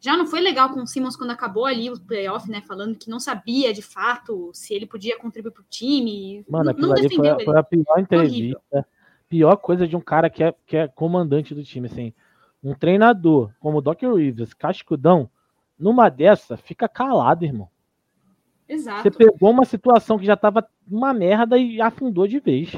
[0.00, 2.60] já não foi legal com o Simmons quando acabou ali o playoff, né?
[2.66, 6.44] Falando que não sabia de fato se ele podia contribuir pro time.
[6.50, 7.44] Mano, não, não foi, defendeu a- ele.
[7.44, 8.86] foi a pior entrevista,
[9.28, 12.12] pior coisa de um cara que é, que é comandante do time, assim.
[12.60, 15.30] Um treinador como o Doc Rivers, cascudão,
[15.78, 17.68] numa dessa, fica calado, irmão.
[18.68, 19.02] Exato.
[19.04, 22.72] Você pegou uma situação que já tava uma merda e afundou de vez.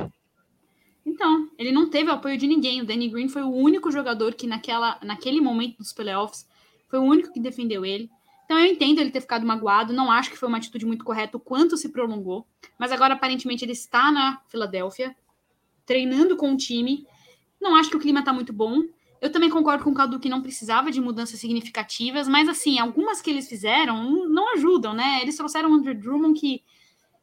[1.05, 2.81] Então, ele não teve apoio de ninguém.
[2.81, 6.47] O Danny Green foi o único jogador que naquela, naquele momento dos playoffs
[6.89, 8.11] foi o único que defendeu ele.
[8.51, 11.37] Então eu entendo ele ter ficado magoado, não acho que foi uma atitude muito correta
[11.37, 12.45] o quanto se prolongou,
[12.77, 15.15] mas agora aparentemente ele está na Filadélfia,
[15.87, 17.07] treinando com o time.
[17.61, 18.83] Não acho que o clima tá muito bom.
[19.21, 23.23] Eu também concordo com o Cadu que não precisava de mudanças significativas, mas assim, algumas
[23.23, 25.21] que eles fizeram não ajudam, né?
[25.23, 26.65] Eles trouxeram o Andrew Drummond que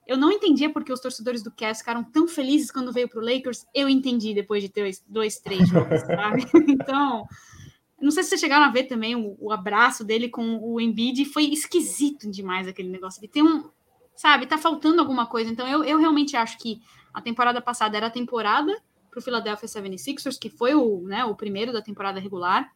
[0.07, 3.65] eu não entendia porque os torcedores do Cavs ficaram tão felizes quando veio pro Lakers.
[3.73, 6.45] Eu entendi depois de dois, dois três jogos, sabe?
[6.67, 7.27] Então,
[8.01, 11.25] não sei se vocês chegaram a ver também o, o abraço dele com o Embiid.
[11.25, 13.19] Foi esquisito demais aquele negócio.
[13.19, 13.69] Ele tem um,
[14.15, 15.51] sabe, tá faltando alguma coisa.
[15.51, 16.81] Então, eu, eu realmente acho que
[17.13, 18.75] a temporada passada era a temporada
[19.09, 22.71] pro Philadelphia 76ers, que foi o, né, o primeiro da temporada regular.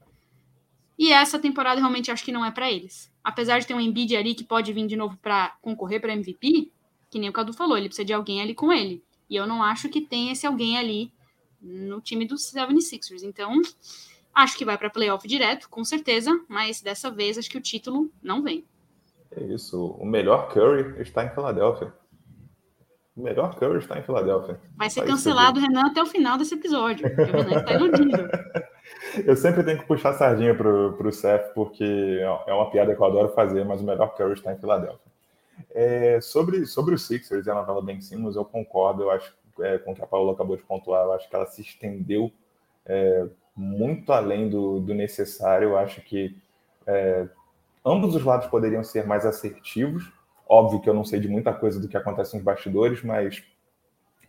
[0.97, 3.11] E essa temporada realmente acho que não é para eles.
[3.23, 6.71] Apesar de ter um Embiid ali que pode vir de novo para concorrer para MVP,
[7.12, 9.04] que nem o Cadu falou, ele precisa de alguém ali com ele.
[9.30, 11.13] E eu não acho que tem esse alguém ali
[11.62, 13.24] no time dos 76ers.
[13.24, 13.62] Então,
[14.34, 18.10] acho que vai para playoff direto, com certeza, mas dessa vez acho que o título
[18.24, 18.65] não vem.
[19.30, 19.88] É isso.
[20.00, 21.93] O melhor Curry está em Filadélfia.
[23.15, 24.60] O melhor Curry está em Filadélfia.
[24.78, 28.17] Vai ser cancelado o Renan até o final desse episódio, porque o Renan está iludido.
[29.26, 33.02] Eu sempre tenho que puxar a sardinha pro, pro Seth, porque é uma piada que
[33.02, 35.11] eu adoro fazer, mas o melhor Curry está em Filadélfia.
[35.69, 39.77] É, sobre, sobre os Sixers e a novela Ben Simmons, eu concordo, eu acho é,
[39.77, 42.31] com o que a Paula acabou de pontuar, eu acho que ela se estendeu
[42.85, 45.69] é, muito além do, do, necessário.
[45.69, 46.37] Eu acho que
[46.87, 47.27] é,
[47.85, 50.11] ambos os lados poderiam ser mais assertivos.
[50.47, 53.43] Óbvio que eu não sei de muita coisa do que acontece nos bastidores, mas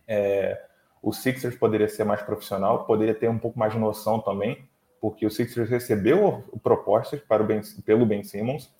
[0.07, 0.65] é,
[1.03, 4.65] o Sixers poderia ser mais profissional, poderia ter um pouco mais de noção também,
[5.01, 8.73] porque o Sixers recebeu propostas para o ben, pelo Ben Simmons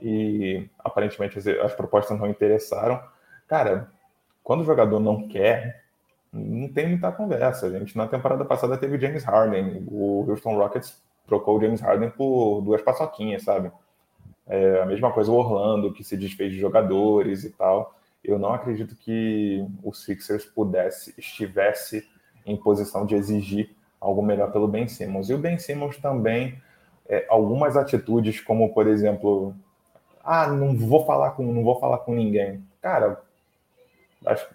[0.00, 3.00] e aparentemente as, as propostas não interessaram.
[3.46, 3.90] Cara,
[4.42, 5.84] quando o jogador não quer,
[6.32, 7.66] não tem muita conversa.
[7.66, 12.10] A gente na temporada passada teve James Harden, o Houston Rockets trocou o James Harden
[12.10, 13.70] por duas paçoquinhas, sabe?
[14.46, 17.94] É a mesma coisa o Orlando, que se desfez de jogadores e tal.
[18.22, 22.06] Eu não acredito que o Sixers pudesse, estivesse
[22.44, 25.30] em posição de exigir algo melhor pelo Ben Simmons.
[25.30, 26.60] E o Ben Simmons também,
[27.08, 29.54] é, algumas atitudes, como por exemplo,
[30.24, 32.64] ah, não vou falar com, não vou falar com ninguém.
[32.80, 33.20] Cara,
[34.26, 34.48] acho,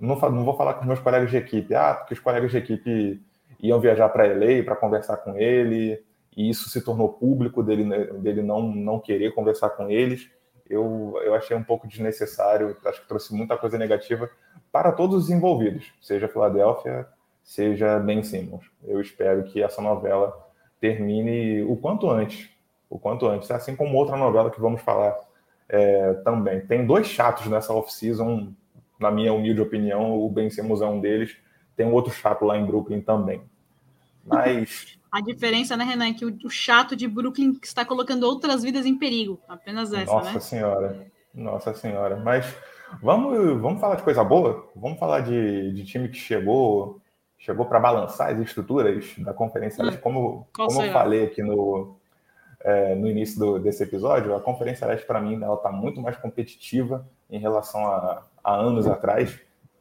[0.00, 3.22] não, não vou falar com meus colegas de equipe, ah, porque os colegas de equipe
[3.60, 6.02] iam viajar para LA para conversar com ele,
[6.36, 10.30] e isso se tornou público dele, né, dele não, não querer conversar com eles.
[10.68, 14.30] Eu, eu achei um pouco desnecessário, acho que trouxe muita coisa negativa
[14.72, 17.06] para todos os envolvidos, seja Filadélfia,
[17.42, 18.64] seja Ben Simmons.
[18.82, 20.34] Eu espero que essa novela
[20.80, 22.50] termine o quanto antes,
[22.94, 25.16] o quanto antes, assim como outra novela que vamos falar
[25.68, 26.60] é, também.
[26.60, 28.54] Tem dois chatos nessa off-season
[29.00, 31.36] na minha humilde opinião, o Ben Simmons é um deles.
[31.76, 33.42] Tem um outro chato lá em Brooklyn também.
[34.24, 34.96] Mas.
[35.10, 38.96] A diferença, né, Renan, é que o chato de Brooklyn está colocando outras vidas em
[38.96, 39.40] perigo.
[39.48, 40.40] Apenas essa, Nossa né?
[40.40, 41.06] Senhora.
[41.32, 42.16] Nossa Senhora.
[42.16, 42.52] Mas
[43.00, 44.68] vamos, vamos falar de coisa boa?
[44.74, 47.00] Vamos falar de, de time que chegou
[47.38, 49.84] chegou para balançar as estruturas da Conferência.
[49.84, 51.96] Hum, como, como eu falei aqui no,
[52.64, 56.16] é, no início do, desse episódio, a Conferência Leste, para mim, ela está muito mais
[56.16, 59.38] competitiva em relação a, há anos atrás.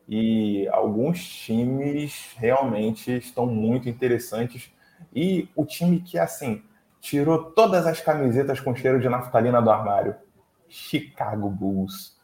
[0.08, 4.70] E alguns times realmente estão muito interessantes.
[5.16, 6.62] E o time que, assim,
[7.00, 10.16] tirou todas as camisetas com cheiro de naftalina do armário.
[10.68, 12.18] Chicago Bulls.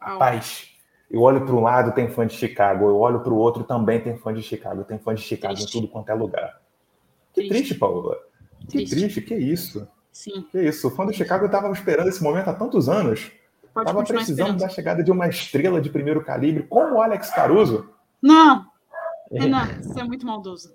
[0.00, 0.70] Rapaz,
[1.10, 2.86] eu olho para um lado, tem fã de Chicago.
[2.86, 4.82] Eu olho para o outro, também tem fã de Chicago.
[4.82, 5.76] Tem fã de Chicago triste.
[5.76, 6.62] em tudo quanto é lugar.
[7.34, 8.16] Que triste, triste Paula.
[8.60, 8.96] Que triste.
[8.96, 9.86] triste, que isso.
[10.16, 10.46] Sim.
[10.50, 10.88] Que isso.
[10.88, 13.30] O fã do Chicago estava esperando esse momento há tantos anos.
[13.76, 17.90] Estava precisando da chegada de uma estrela de primeiro calibre, como o Alex Caruso.
[18.22, 18.64] Não,
[19.30, 20.74] Renan, isso é muito maldoso.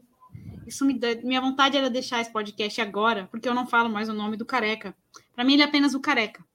[0.68, 4.08] Isso me dá, minha vontade era deixar esse podcast agora, porque eu não falo mais
[4.08, 4.96] o nome do careca.
[5.34, 6.46] Para mim, ele é apenas o careca.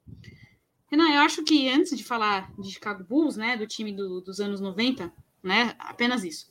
[0.88, 4.38] Renan, eu acho que antes de falar de Chicago Bulls, né, do time do, dos
[4.38, 6.46] anos 90, né, apenas isso.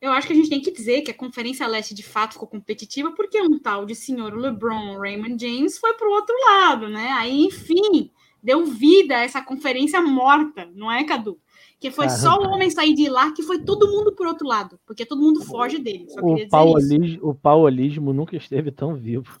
[0.00, 2.48] Eu acho que a gente tem que dizer que a Conferência Leste de fato ficou
[2.48, 7.10] competitiva porque um tal de senhor LeBron Raymond James foi para o outro lado, né?
[7.18, 8.10] Aí, enfim,
[8.42, 11.38] deu vida a essa conferência morta, não é, Cadu?
[11.78, 14.78] Que foi só o homem sair de lá que foi todo mundo por outro lado,
[14.86, 16.06] porque todo mundo foge dele.
[16.22, 19.38] o, paulismo, o paulismo nunca esteve tão vivo.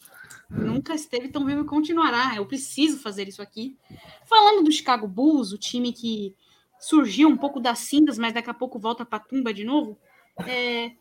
[0.50, 2.34] Nunca esteve tão vivo e continuará.
[2.36, 3.76] Eu preciso fazer isso aqui.
[4.24, 6.34] Falando do Chicago Bulls, o time que
[6.78, 9.98] surgiu um pouco das cinzas, mas daqui a pouco volta para a tumba de novo.
[10.46, 10.92] É,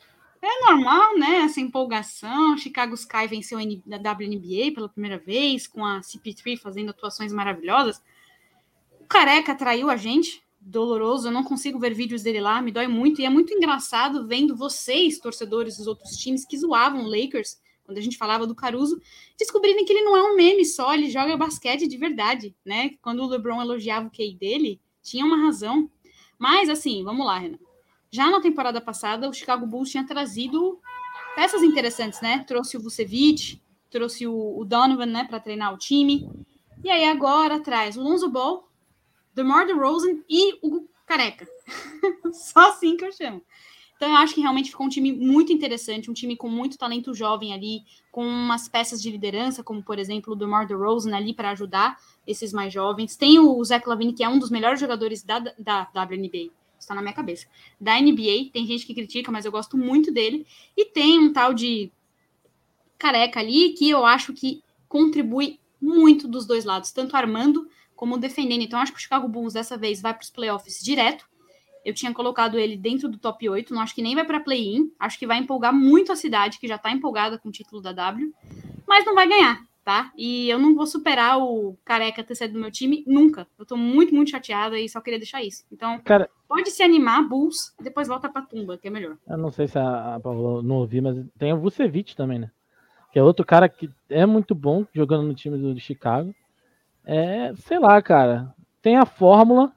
[0.41, 1.41] é normal, né?
[1.43, 2.57] Essa empolgação.
[2.57, 8.01] Chicago Sky venceu a WNBA pela primeira vez, com a CP3 fazendo atuações maravilhosas.
[8.99, 11.27] O Careca traiu a gente, doloroso.
[11.27, 13.21] Eu não consigo ver vídeos dele lá, me dói muito.
[13.21, 17.97] E é muito engraçado vendo vocês, torcedores dos outros times que zoavam o Lakers, quando
[17.97, 19.01] a gente falava do Caruso,
[19.37, 22.91] descobrirem que ele não é um meme só, ele joga basquete de verdade, né?
[23.01, 25.89] Quando o LeBron elogiava o QI dele, tinha uma razão.
[26.37, 27.57] Mas, assim, vamos lá, Renan.
[28.11, 30.79] Já na temporada passada, o Chicago Bulls tinha trazido
[31.35, 32.43] peças interessantes, né?
[32.47, 36.27] Trouxe o Vucevic, trouxe o, Donovan, né, para treinar o time.
[36.83, 38.67] E aí agora traz o Lonzo Ball,
[39.33, 41.47] DeMar DeRozan e o Careca.
[42.33, 43.43] Só assim que eu chamo.
[43.95, 47.13] Então eu acho que realmente ficou um time muito interessante, um time com muito talento
[47.13, 47.81] jovem ali,
[48.11, 52.53] com umas peças de liderança, como por exemplo o DeMar DeRozan ali para ajudar esses
[52.53, 53.17] mais jovens.
[53.17, 57.01] Tem o Zach Lavine, que é um dos melhores jogadores da, da WNBA está na
[57.01, 57.47] minha cabeça.
[57.79, 60.45] Da NBA, tem gente que critica, mas eu gosto muito dele.
[60.75, 61.91] E tem um tal de
[62.97, 68.61] careca ali que eu acho que contribui muito dos dois lados, tanto armando como defendendo.
[68.61, 71.27] Então, acho que o Chicago Bulls dessa vez vai para os playoffs direto.
[71.85, 74.91] Eu tinha colocado ele dentro do top 8, não acho que nem vai para play-in.
[74.99, 77.93] Acho que vai empolgar muito a cidade, que já está empolgada com o título da
[77.93, 78.33] W,
[78.85, 80.11] mas não vai ganhar tá?
[80.15, 83.47] E eu não vou superar o Careca ter saído do meu time nunca.
[83.57, 85.65] Eu tô muito, muito chateada e só queria deixar isso.
[85.71, 89.17] Então, Cara, pode se animar, Bulls, depois volta pra tumba, que é melhor.
[89.27, 92.51] Eu não sei se a, a Paula não ouvi, mas tem o Vucevic também, né?
[93.11, 96.35] que é outro cara que é muito bom jogando no time do, do Chicago.
[97.03, 98.53] É, sei lá, cara.
[98.83, 99.73] Tem a fórmula,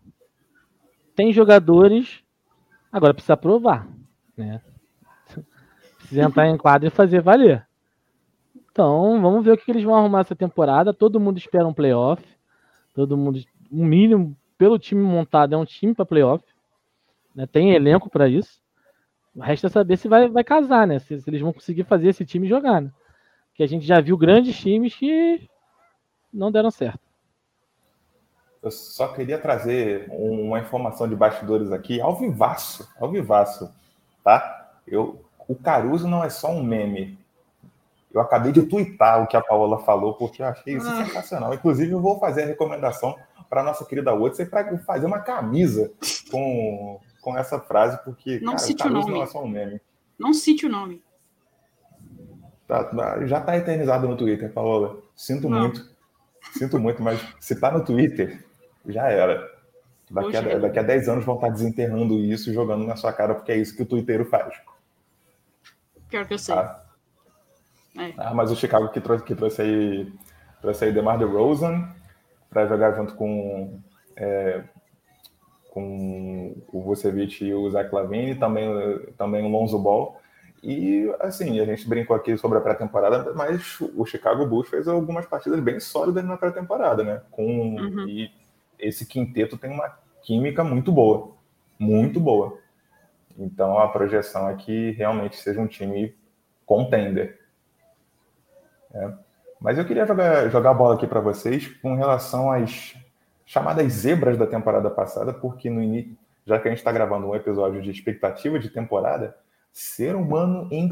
[1.17, 2.23] tem jogadores,
[2.93, 3.89] agora precisa provar,
[4.37, 4.61] né?
[5.97, 7.67] Precisa entrar em quadro e fazer valer.
[8.73, 10.95] Então, vamos ver o que eles vão arrumar essa temporada.
[10.95, 12.25] Todo mundo espera um playoff.
[12.95, 13.39] Todo mundo,
[13.71, 16.43] um mínimo, pelo time montado, é um time para playoff.
[17.35, 17.47] Né?
[17.47, 18.63] Tem elenco para isso.
[19.39, 20.99] Resta saber se vai, vai casar, né?
[20.99, 22.91] Se, se, eles vão conseguir fazer esse time jogar, né?
[23.55, 25.49] Que a gente já viu grandes times que
[26.33, 27.01] não deram certo.
[28.63, 33.71] Eu só queria trazer uma informação de bastidores aqui, ao vivaço, ao vivaço,
[34.23, 34.79] tá?
[34.87, 37.19] Eu, o Caruso não é só um meme.
[38.15, 41.05] Eu acabei de twittar o que a Paola falou, porque eu achei isso ah.
[41.05, 41.55] sensacional.
[41.55, 43.17] Inclusive, eu vou fazer a recomendação
[43.49, 45.93] para nossa querida Watson para fazer uma camisa
[46.31, 49.11] com, com essa frase, porque não cara, cite o nome.
[49.11, 49.81] não é só um meme.
[50.19, 51.03] Não cite o nome.
[52.67, 54.99] Tá, tá já está eternizado no Twitter, Paola.
[55.15, 55.61] Sinto não.
[55.61, 55.91] muito.
[56.53, 58.45] Sinto muito, mas se está no Twitter,
[58.87, 59.51] já era.
[60.11, 63.35] Daqui a, daqui a 10 anos vão estar desenterrando isso e jogando na sua cara,
[63.35, 64.61] porque é isso que o Twitter faz.
[66.09, 66.55] Pior que eu sei.
[66.55, 66.82] Tá?
[67.99, 68.13] É.
[68.17, 70.13] Ah, mas o Chicago que trouxe, que trouxe aí,
[70.61, 71.89] trouxe aí DeMar DeRozan
[72.49, 73.81] para jogar junto com,
[74.17, 74.63] é,
[75.71, 78.69] com o Vucevic e o Zach Lavine, também,
[79.17, 80.21] também o Lonzo Ball.
[80.63, 85.27] E, assim, a gente brincou aqui sobre a pré-temporada, mas o Chicago Bulls fez algumas
[85.27, 87.21] partidas bem sólidas na pré-temporada, né?
[87.33, 88.09] Com, uhum.
[88.09, 88.31] E
[88.79, 89.89] esse quinteto tem uma
[90.23, 91.33] química muito boa.
[91.79, 92.59] Muito boa.
[93.37, 96.15] Então, a projeção é que realmente seja um time
[96.65, 97.41] contender.
[98.95, 99.13] É.
[99.61, 102.97] Mas eu queria jogar, jogar a bola aqui para vocês com relação às
[103.47, 107.35] chamadas zebras da temporada passada, porque no início, já que a gente está gravando um
[107.35, 109.37] episódio de expectativa de temporada,
[109.73, 110.91] ser humano em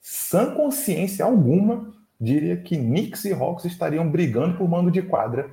[0.00, 5.50] sã consciência alguma diria que Knicks e Hawks estariam brigando por mando de quadra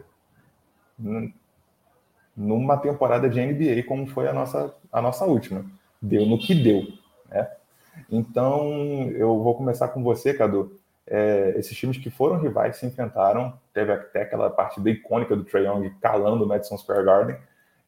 [2.38, 5.66] numa temporada de NBA como foi a nossa, a nossa última.
[6.02, 6.88] Deu no que deu.
[7.30, 7.50] Né?
[8.12, 13.60] Então, eu vou começar com você, Cadu é, esses times que foram rivais se enfrentaram.
[13.74, 17.36] Teve até aquela partida icônica do Trae Young calando o Madison Square Garden.
[17.36, 17.40] O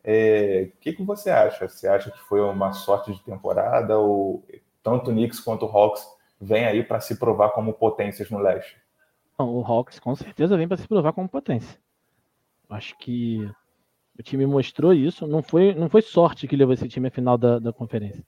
[0.04, 1.68] é, que, que você acha?
[1.68, 4.46] Você acha que foi uma sorte de temporada ou
[4.84, 6.06] tanto o Knicks quanto o Hawks
[6.40, 8.78] vem aí para se provar como potências no leste?
[9.38, 11.80] Não, o Hawks com certeza vem para se provar como potência.
[12.70, 13.50] Acho que
[14.18, 15.26] o time mostrou isso.
[15.28, 18.24] Não foi, não foi sorte que levou esse time à final da, da conferência.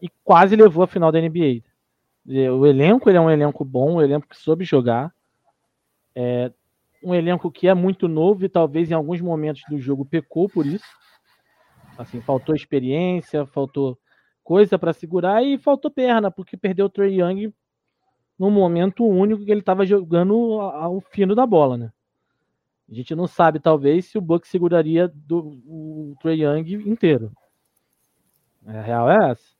[0.00, 1.62] E quase levou à final da NBA.
[2.24, 5.12] O elenco ele é um elenco bom, um elenco que soube jogar.
[6.14, 6.52] É
[7.02, 10.64] um elenco que é muito novo e talvez em alguns momentos do jogo pecou por
[10.64, 10.84] isso.
[11.98, 13.98] Assim, faltou experiência, faltou
[14.42, 17.52] coisa para segurar e faltou perna, porque perdeu o Trey Young
[18.38, 21.92] no momento único que ele estava jogando ao fino da bola, né?
[22.90, 27.32] A gente não sabe, talvez, se o Buck seguraria do, o Trey Young inteiro.
[28.66, 29.54] A real é essa.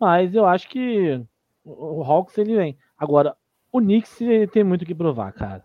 [0.00, 1.24] Mas eu acho que
[1.64, 2.78] o Hawks ele vem.
[2.98, 3.36] Agora,
[3.72, 5.64] o Knicks ele tem muito que provar, cara.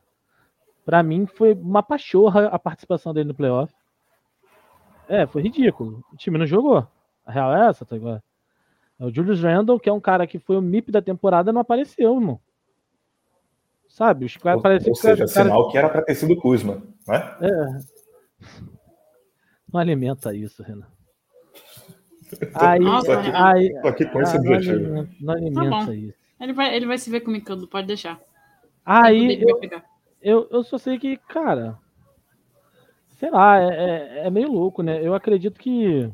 [0.85, 3.73] Para mim foi uma pachorra a participação dele no playoff.
[5.07, 6.03] É, foi ridículo.
[6.11, 6.87] O time não jogou.
[7.25, 8.23] A real é essa, tá agora.
[8.99, 12.15] O Julius Randle, que é um cara que foi o MIP da temporada, não apareceu,
[12.15, 12.39] irmão.
[13.87, 14.25] Sabe?
[14.25, 15.27] Os caras Ou seja, cara...
[15.27, 17.37] sinal que era para ter sido Kuzma, né?
[17.41, 17.79] É.
[19.71, 20.87] Não alimenta isso, Renan.
[22.53, 24.93] Aí, Nossa, aqui, aí, aqui com esse ah, objetivo.
[24.93, 26.19] Não, não alimenta tá isso.
[26.39, 28.19] Ele vai, ele vai se ver comigo, pode deixar.
[28.85, 29.59] Aí eu,
[30.21, 31.77] eu, eu, só sei que, cara,
[33.17, 35.05] sei lá, é, é, é meio louco, né?
[35.05, 36.09] Eu acredito que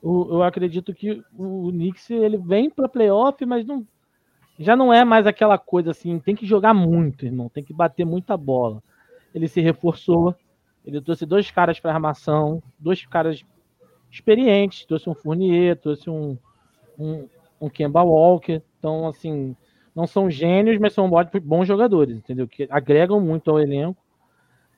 [0.00, 3.86] o, eu acredito que o Knicks ele vem para playoff, mas não
[4.58, 8.06] já não é mais aquela coisa assim, tem que jogar muito, irmão, tem que bater
[8.06, 8.80] muita bola.
[9.34, 10.32] Ele se reforçou,
[10.84, 13.44] ele trouxe dois caras para armação, dois caras
[14.14, 16.38] experientes, trouxe um Fournier, trouxe um,
[16.98, 17.28] um,
[17.60, 18.62] um Kemba Walker.
[18.78, 19.56] Então, assim,
[19.94, 21.10] não são gênios, mas são
[21.42, 22.46] bons jogadores, entendeu?
[22.46, 24.02] Que agregam muito ao elenco.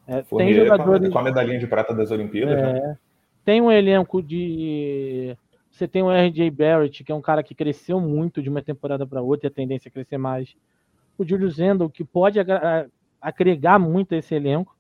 [0.07, 1.11] É, tem jogadores.
[1.11, 2.99] Com a medalhinha de prata das Olimpíadas, é, né?
[3.45, 5.37] Tem um elenco de.
[5.71, 9.07] Você tem o RJ Barrett, que é um cara que cresceu muito de uma temporada
[9.07, 10.55] para outra e a tendência é crescer mais.
[11.19, 12.39] O Julius Randle, que pode
[13.21, 14.75] agregar muito a esse elenco.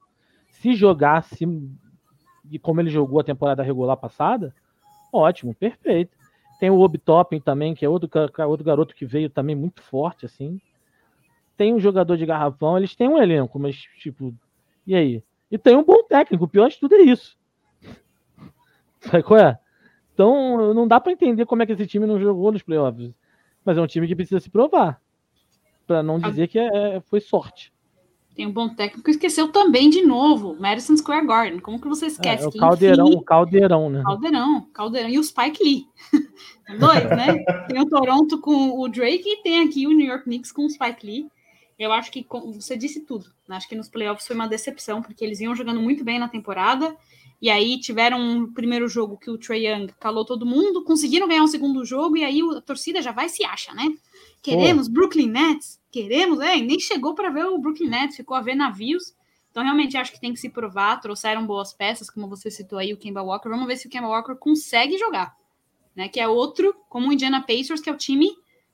[0.48, 1.44] Se jogar, se
[2.50, 4.54] e como ele jogou a temporada regular passada,
[5.12, 6.16] ótimo, perfeito.
[6.58, 8.08] Tem o Obi Toppin também, que é outro,
[8.48, 10.60] outro garoto que veio também muito forte, assim.
[11.56, 14.34] Tem um jogador de garrafão, eles têm um elenco, mas, tipo,
[14.86, 15.22] e aí?
[15.50, 17.36] E tem um bom técnico, o pior de tudo é isso.
[19.00, 19.58] Sabe qual é?
[20.14, 23.12] Então, não dá para entender como é que esse time não jogou nos playoffs.
[23.62, 25.00] Mas é um time que precisa se provar.
[25.86, 27.72] para não dizer que é, foi sorte.
[28.36, 31.58] Tem um bom técnico, esqueceu também de novo, Madison Square Garden.
[31.58, 32.44] Como que você esquece?
[32.44, 34.02] É, o caldeirão, enfim, o caldeirão, né?
[34.02, 35.08] Caldeirão, caldeirão.
[35.08, 35.86] E o Spike Lee.
[36.78, 37.42] Dois, né?
[37.66, 40.70] Tem o Toronto com o Drake e tem aqui o New York Knicks com o
[40.70, 41.26] Spike Lee.
[41.78, 43.24] Eu acho que você disse tudo.
[43.48, 46.94] Acho que nos playoffs foi uma decepção, porque eles iam jogando muito bem na temporada.
[47.40, 51.42] E aí tiveram um primeiro jogo que o Trey Young calou todo mundo, conseguiram ganhar
[51.42, 53.94] um segundo jogo, e aí a torcida já vai se acha, né?
[54.42, 58.54] Queremos Brooklyn Nets, queremos, é, nem chegou para ver o Brooklyn Nets, ficou a ver
[58.54, 59.14] navios.
[59.50, 61.00] Então, realmente, acho que tem que se provar.
[61.00, 63.48] Trouxeram boas peças, como você citou aí, o Kemba Walker.
[63.48, 65.34] Vamos ver se o Kemba Walker consegue jogar.
[65.94, 66.08] Né?
[66.08, 68.28] Que é outro, como o Indiana Pacers, que é o time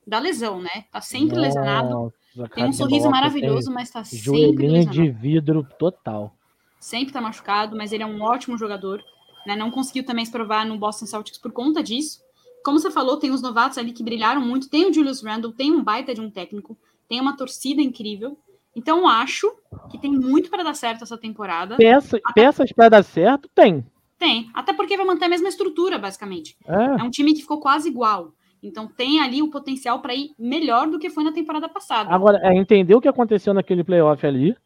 [0.05, 0.87] da lesão, né?
[0.91, 2.12] Tá sempre Nossa, lesionado.
[2.53, 4.91] Tem um sorriso maravilhoso, mas tá sempre lesionado.
[4.91, 6.35] de vidro total.
[6.81, 9.01] Sempre tá machucado, mas ele é um ótimo jogador.
[9.47, 9.55] Né?
[9.55, 12.20] Não conseguiu também se provar no Boston Celtics por conta disso.
[12.64, 14.68] Como você falou, tem os novatos ali que brilharam muito.
[14.68, 16.77] Tem o Julius Randle, tem um baita de um técnico
[17.09, 18.37] tem uma torcida incrível.
[18.75, 19.53] Então, acho
[19.91, 21.77] que tem muito para dar certo essa temporada.
[21.77, 22.43] Peça, Até...
[22.43, 23.85] Peças para dar certo, tem.
[24.19, 24.51] Tem.
[24.55, 26.57] Até porque vai manter a mesma estrutura, basicamente.
[26.67, 28.33] É, é um time que ficou quase igual.
[28.63, 32.11] Então, tem ali o potencial para ir melhor do que foi na temporada passada.
[32.11, 34.57] Agora, é entender o que aconteceu naquele playoff ali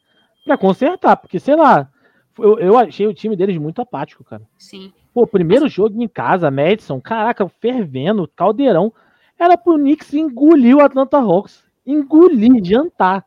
[0.45, 1.17] para consertar.
[1.17, 1.91] Porque, sei lá,
[2.39, 4.43] eu, eu achei o time deles muito apático, cara.
[4.59, 4.93] Sim.
[5.13, 8.93] Pô, primeiro jogo em casa, Madison, caraca, fervendo, caldeirão.
[9.39, 13.25] Era pro Knicks engolir o Atlanta Hawks engolir, jantar.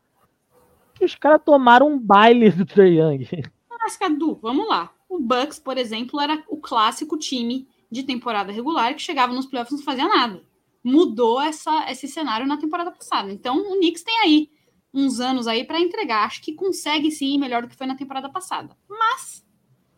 [0.94, 3.26] Que os caras tomaram um baile do Trae Young.
[3.70, 4.92] Mas, Cadu, vamos lá.
[5.08, 9.74] O Bucks, por exemplo, era o clássico time de temporada regular que chegava nos playoffs
[9.74, 10.44] e não fazia nada.
[10.84, 13.32] Mudou essa, esse cenário na temporada passada.
[13.32, 14.50] Então, o Knicks tem aí
[14.94, 16.26] uns anos aí para entregar.
[16.26, 18.76] Acho que consegue sim melhor do que foi na temporada passada.
[18.88, 19.46] Mas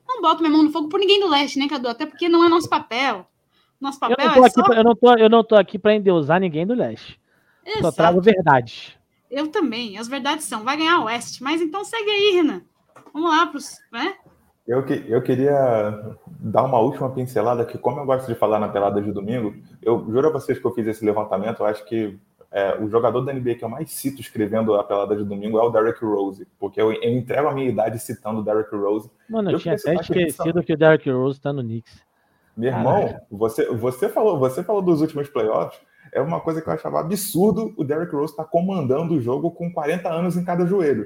[0.08, 1.88] não boto minha mão no fogo por ninguém do leste, né, Cadu?
[1.88, 3.26] Até porque não é nosso papel.
[3.80, 4.64] Nosso papel eu não tô é aqui só...
[4.64, 7.20] pra, eu, não tô, eu não tô aqui para endeusar ninguém do leste.
[7.66, 7.82] Exato.
[7.82, 8.98] Só trago verdades.
[9.30, 9.98] Eu também.
[9.98, 11.42] As verdades são, vai ganhar o Oeste.
[11.42, 12.62] Mas então segue aí, Renan.
[13.14, 14.16] Vamos lá pros, né?
[14.68, 18.70] Eu, que, eu queria dar uma última pincelada que, como eu gosto de falar na
[18.70, 22.18] pelada de domingo, eu juro a vocês que eu fiz esse levantamento, eu acho que
[22.52, 25.64] é, o jogador da NBA que eu mais cito escrevendo a pelada de domingo é
[25.64, 29.10] o Derrick Rose, porque eu, eu entrego a minha idade citando o Derrick Rose.
[29.30, 32.02] Mano, eu, eu tinha até esquecido que o Derrick Rose tá no Knicks.
[32.56, 35.80] Meu irmão, você, você, falou, você falou dos últimos playoffs,
[36.12, 39.52] é uma coisa que eu achava absurdo o Derrick Rose estar tá comandando o jogo
[39.52, 41.06] com 40 anos em cada joelho.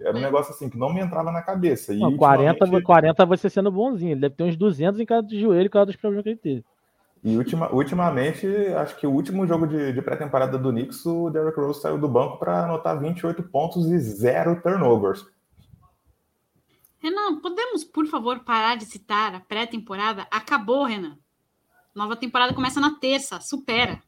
[0.00, 1.92] Era um negócio assim que não me entrava na cabeça.
[1.92, 2.84] E, não, 40, ultimamente...
[2.84, 4.12] 40 você sendo bonzinho.
[4.12, 6.64] Ele deve ter uns 200 em cada joelho por causa dos problemas que ele teve.
[7.22, 11.60] E ultima, ultimamente, acho que o último jogo de, de pré-temporada do Knicks, o Derrick
[11.60, 15.24] Rose saiu do banco para anotar 28 pontos e zero turnovers.
[16.98, 20.26] Renan, podemos, por favor, parar de citar a pré-temporada?
[20.30, 21.18] Acabou, Renan.
[21.94, 24.00] Nova temporada começa na terça, supera.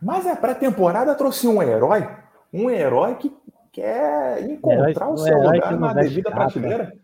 [0.00, 2.08] Mas a pré-temporada trouxe um herói,
[2.52, 3.34] um herói que
[3.72, 6.96] quer encontrar herói, o seu lugar na devida prateleira.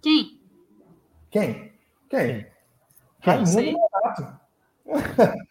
[0.00, 0.40] Quem?
[1.30, 1.72] Quem?
[2.08, 2.46] Quem?
[3.20, 4.38] Raimundo Nonato.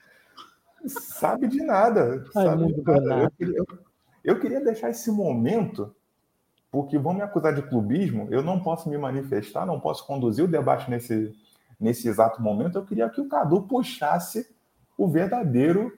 [0.87, 2.25] sabe de nada.
[2.31, 3.23] Sabe de nada.
[3.23, 3.67] Eu, queria, eu,
[4.23, 5.95] eu queria deixar esse momento
[6.71, 10.47] porque vão me acusar de clubismo, eu não posso me manifestar, não posso conduzir o
[10.47, 11.33] debate nesse,
[11.79, 14.49] nesse exato momento, eu queria que o Cadu puxasse
[14.97, 15.97] o verdadeiro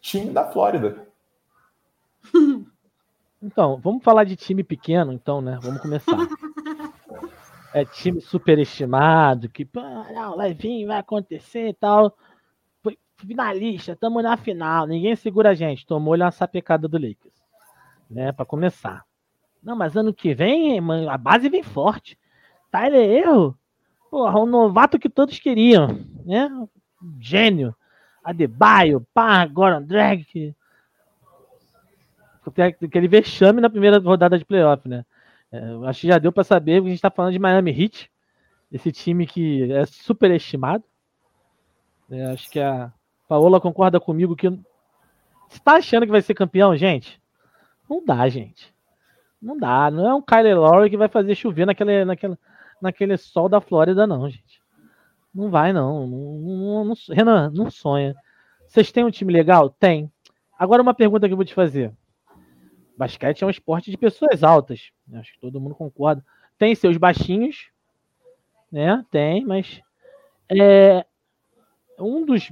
[0.00, 1.06] time da Flórida.
[3.40, 5.60] Então, vamos falar de time pequeno, então, né?
[5.62, 6.16] Vamos começar.
[7.72, 12.16] É time superestimado, que não, vai vir, vai acontecer e tal.
[13.18, 15.86] Finalista, estamos na final, ninguém segura a gente.
[15.86, 17.34] Tomou-lhe uma sapecada do Lakers,
[18.10, 18.32] né?
[18.32, 19.04] Para começar.
[19.62, 22.18] Não, mas ano que vem, a base vem forte.
[22.70, 23.58] Tyler Erro
[24.10, 26.50] Porra, um novato que todos queriam, né?
[27.20, 27.74] Gênio.
[28.24, 30.54] Adebayo, pá, Goran Drag.
[32.82, 35.04] Aquele vexame na primeira rodada de playoff, né?
[35.52, 38.10] É, acho que já deu para saber a gente está falando de Miami Heat,
[38.70, 40.84] esse time que é super estimado.
[42.10, 42.92] É, acho que a
[43.28, 47.20] Paola concorda comigo que você tá achando que vai ser campeão, gente?
[47.88, 48.72] Não dá, gente.
[49.40, 49.90] Não dá.
[49.90, 52.38] Não é um Kyle Lowry que vai fazer chover naquela, naquela,
[52.80, 54.62] naquele sol da Flórida, não, gente.
[55.34, 56.06] Não vai, não.
[56.06, 58.14] não, não, Renan, não sonha.
[58.66, 59.70] Vocês têm um time legal?
[59.70, 60.10] Tem.
[60.58, 61.92] Agora uma pergunta que eu vou te fazer.
[62.96, 64.90] Basquete é um esporte de pessoas altas.
[65.14, 66.24] Acho que todo mundo concorda.
[66.58, 67.70] Tem seus baixinhos,
[68.70, 69.04] né?
[69.10, 69.80] Tem, mas
[70.50, 71.06] é,
[71.98, 72.50] um dos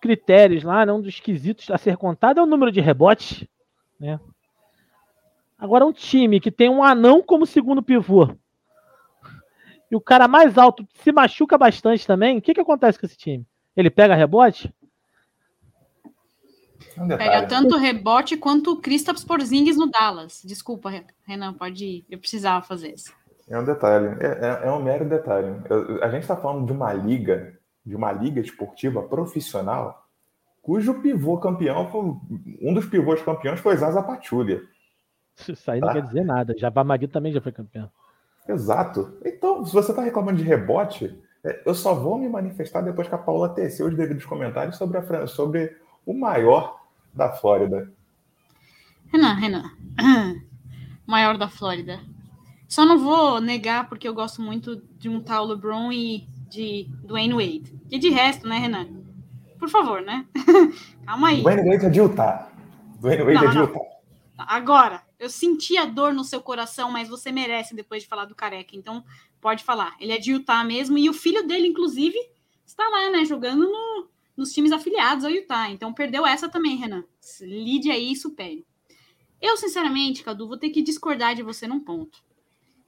[0.00, 3.46] critérios lá, né, um dos quesitos a ser contado é o número de rebotes,
[3.98, 4.18] né?
[5.56, 8.28] Agora um time que tem um anão como segundo pivô
[9.94, 13.16] e o cara mais alto se machuca bastante também, o que, que acontece com esse
[13.16, 13.46] time?
[13.76, 14.74] Ele pega rebote?
[16.96, 20.42] É um Pega tanto rebote quanto o Kristaps Porzingis no Dallas.
[20.44, 20.90] Desculpa,
[21.24, 22.06] Renan, pode ir.
[22.10, 23.12] Eu precisava fazer isso.
[23.48, 25.62] É um detalhe, é, é, é um mero detalhe.
[25.70, 30.08] Eu, a gente está falando de uma liga, de uma liga esportiva profissional,
[30.60, 32.00] cujo pivô campeão, foi,
[32.62, 34.60] um dos pivôs campeões foi Zaza Pachulia.
[35.48, 35.94] Isso aí não tá?
[35.94, 36.58] quer dizer nada.
[36.58, 37.88] Javamagui também já foi campeão.
[38.48, 39.18] Exato.
[39.24, 43.14] Então, se você está reclamando de rebote, é, eu só vou me manifestar depois que
[43.14, 46.80] a Paula tecer os devidos comentários sobre, a, sobre o maior
[47.12, 47.90] da Flórida.
[49.06, 49.70] Renan, Renan.
[51.06, 52.00] maior da Flórida.
[52.68, 57.34] Só não vou negar porque eu gosto muito de um tal LeBron e de Dwayne
[57.34, 57.74] Wade.
[57.90, 58.88] E de resto, né, Renan?
[59.58, 60.26] Por favor, né?
[61.06, 61.42] Calma aí.
[61.42, 62.48] Dwayne Wade é de Utah.
[63.00, 63.64] Dwayne Wade não, é de não.
[63.64, 63.94] Utah.
[64.38, 68.34] Agora, eu senti a dor no seu coração, mas você merece depois de falar do
[68.34, 68.76] careca.
[68.76, 69.04] Então,
[69.40, 69.96] pode falar.
[69.98, 72.18] Ele é de Utah mesmo, e o filho dele, inclusive,
[72.64, 73.24] está lá, né?
[73.24, 75.70] Jogando no, nos times afiliados ao Utah.
[75.70, 77.04] Então, perdeu essa também, Renan.
[77.40, 78.64] Lide aí e supere.
[79.40, 82.22] Eu, sinceramente, Cadu, vou ter que discordar de você num ponto.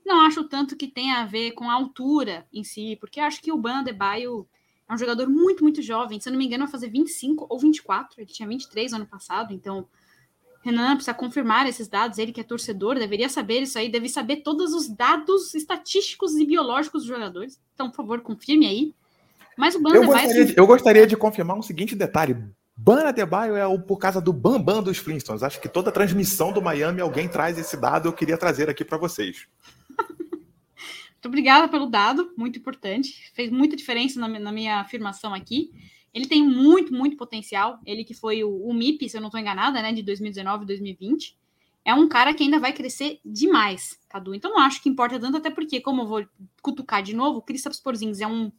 [0.05, 3.51] Não acho tanto que tenha a ver com a altura em si, porque acho que
[3.51, 4.49] o Ban Adebayo
[4.89, 6.21] é um jogador muito, muito jovem.
[6.21, 8.21] Se eu não me engano, vai fazer 25 ou 24.
[8.21, 9.89] Ele tinha 23 ano passado, então
[10.67, 12.19] Renan precisa confirmar esses dados.
[12.19, 16.45] Ele que é torcedor deveria saber isso aí, deve saber todos os dados estatísticos e
[16.45, 17.61] biológicos dos jogadores.
[17.73, 18.95] Então, por favor, confirme aí.
[19.57, 22.37] Mas o Bana eu gostaria, de, eu gostaria de confirmar um seguinte detalhe.
[22.77, 25.45] Bana Debaio é o, por causa do Bambam dos Flintstones.
[25.45, 28.09] Acho que toda transmissão do Miami alguém traz esse dado.
[28.09, 29.47] Eu queria trazer aqui para vocês.
[29.97, 33.31] muito obrigada pelo dado, muito importante.
[33.35, 35.71] Fez muita diferença na, na minha afirmação aqui.
[36.17, 37.79] Ele tem muito, muito potencial.
[37.85, 40.67] Ele que foi o, o MIP, se eu não estou enganada, né, de 2019 e
[40.67, 41.37] 2020.
[41.85, 44.35] É um cara que ainda vai crescer demais, Cadu.
[44.35, 46.27] Então não acho que importa tanto, até porque, como eu vou
[46.63, 48.51] cutucar de novo, o Kristaps Porzingis é um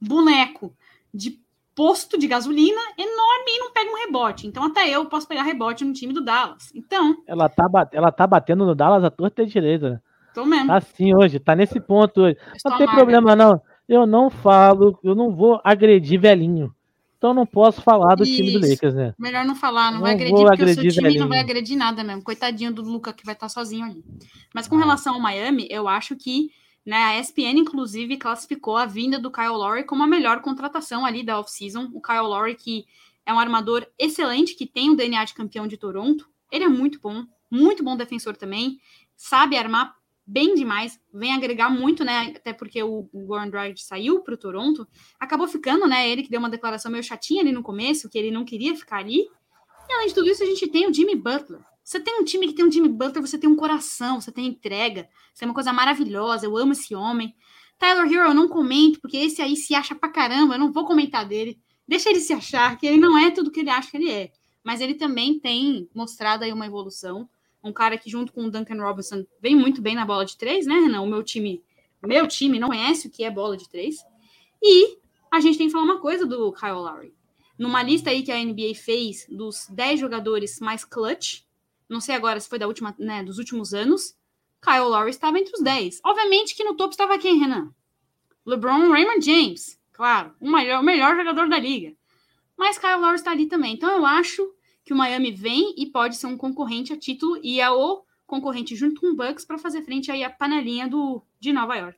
[0.00, 0.72] boneco
[1.12, 1.40] de
[1.74, 4.46] posto de gasolina enorme e não pega um rebote.
[4.46, 6.70] Então até eu posso pegar rebote no time do Dallas.
[6.76, 7.16] Então...
[7.26, 10.00] Ela tá, ela tá batendo no Dallas a torta direita.
[10.32, 10.68] Tô mesmo.
[10.68, 12.36] Tá assim hoje, tá nesse ponto hoje.
[12.64, 13.60] Não tem problema não.
[13.88, 16.72] Eu não falo, eu não vou agredir velhinho.
[17.20, 18.34] Então não posso falar do Isso.
[18.34, 19.14] time do Lakers, né?
[19.18, 21.76] Melhor não falar, não, não vai agredir, porque agredir o seu time não vai agredir
[21.76, 22.22] nada mesmo.
[22.22, 24.02] Coitadinho do Luca que vai estar sozinho ali.
[24.54, 24.78] Mas com ah.
[24.78, 26.50] relação ao Miami, eu acho que
[26.84, 31.22] né, a ESPN, inclusive, classificou a vinda do Kyle Lowry como a melhor contratação ali
[31.22, 31.90] da off-season.
[31.92, 32.86] O Kyle Lowry, que
[33.26, 36.26] é um armador excelente, que tem o DNA de campeão de Toronto.
[36.50, 38.80] Ele é muito bom, muito bom defensor também.
[39.14, 39.94] Sabe armar
[40.30, 42.32] bem demais, vem agregar muito, né?
[42.36, 44.86] Até porque o, Warren Drive saiu para o Toronto,
[45.18, 46.08] acabou ficando, né?
[46.08, 48.98] Ele que deu uma declaração meio chatinha ali no começo, que ele não queria ficar
[48.98, 49.28] ali.
[49.88, 51.60] E além de tudo isso, a gente tem o Jimmy Butler.
[51.82, 54.46] Você tem um time que tem um Jimmy Butler, você tem um coração, você tem
[54.46, 56.46] entrega, você é uma coisa maravilhosa.
[56.46, 57.34] Eu amo esse homem.
[57.76, 60.84] Tyler Hero eu não comento, porque esse aí se acha pra caramba, eu não vou
[60.84, 61.58] comentar dele.
[61.88, 64.30] Deixa ele se achar, que ele não é tudo que ele acha que ele é.
[64.62, 67.28] Mas ele também tem mostrado aí uma evolução
[67.62, 70.66] um cara que junto com o Duncan Robinson vem muito bem na bola de três,
[70.66, 71.02] né, Renan?
[71.02, 71.62] O meu time,
[72.02, 73.96] meu time não conhece o que é bola de três.
[74.62, 74.98] E
[75.30, 77.14] a gente tem que falar uma coisa do Kyle Lowry.
[77.58, 81.42] Numa lista aí que a NBA fez dos 10 jogadores mais clutch,
[81.88, 84.16] não sei agora se foi da última, né, dos últimos anos,
[84.62, 86.00] Kyle Lowry estava entre os 10.
[86.04, 87.72] Obviamente que no topo estava quem, Renan?
[88.46, 91.94] LeBron Raymond James, claro, o o melhor jogador da liga.
[92.56, 93.74] Mas Kyle Lowry está ali também.
[93.74, 94.54] Então eu acho
[94.90, 98.74] que o Miami vem e pode ser um concorrente a título e é o concorrente
[98.74, 101.96] junto com o Bucks para fazer frente aí à panelinha do, de Nova York.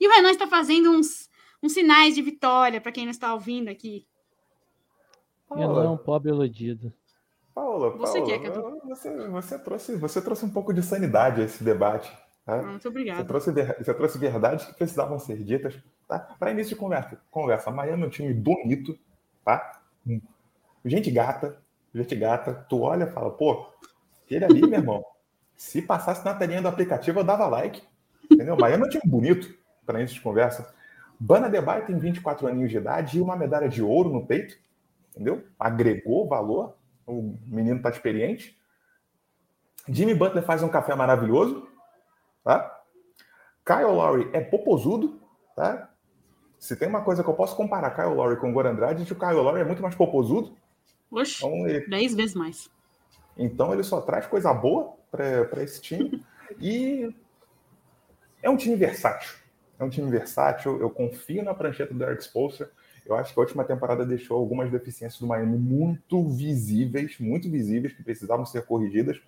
[0.00, 1.30] E o Renan está fazendo uns,
[1.62, 4.04] uns sinais de vitória para quem não está ouvindo aqui.
[5.48, 6.92] Paula, não, pobre iludido.
[7.54, 8.50] Paula, você, Paula, quer,
[8.88, 12.12] você, você, trouxe, você trouxe um pouco de sanidade a esse debate.
[12.44, 12.60] Tá?
[12.62, 13.18] Muito obrigado.
[13.18, 15.78] Você trouxe, você trouxe verdades que precisavam ser ditas.
[16.08, 16.18] Tá?
[16.18, 18.98] Para início de conversa, conversa, Miami é um time bonito,
[19.44, 19.80] tá?
[20.84, 21.58] Gente gata,
[21.94, 23.66] gente gata, tu olha e fala, pô,
[24.28, 25.04] ele ali, meu irmão,
[25.56, 27.82] se passasse na telinha do aplicativo, eu dava like.
[28.30, 28.56] Entendeu?
[28.56, 29.54] Miami é um time bonito
[29.84, 30.74] para início de conversa.
[31.18, 34.56] Bana Debye tem 24 aninhos de idade e uma medalha de ouro no peito.
[35.10, 35.44] Entendeu?
[35.58, 36.74] Agregou valor.
[37.06, 38.58] O menino tá experiente.
[39.88, 41.68] Jimmy Butler faz um café maravilhoso.
[42.42, 42.80] Tá?
[43.64, 45.20] Kyle Lowry é popozudo.
[45.54, 45.90] Tá?
[46.58, 49.18] Se tem uma coisa que eu posso comparar Kyle Lowry com o Goran que o
[49.18, 50.56] Kyle Lowry é muito mais popozudo.
[51.12, 51.86] Oxe, então, ele...
[51.86, 52.70] dez vezes mais.
[53.36, 56.24] Então ele só traz coisa boa para esse time.
[56.58, 57.14] e
[58.42, 59.34] é um time versátil.
[59.78, 60.80] É um time versátil.
[60.80, 62.70] Eu confio na prancheta do Eric Spoelstra.
[63.04, 67.92] Eu acho que a última temporada deixou algumas deficiências do Miami muito visíveis, muito visíveis,
[67.92, 69.20] que precisavam ser corrigidas.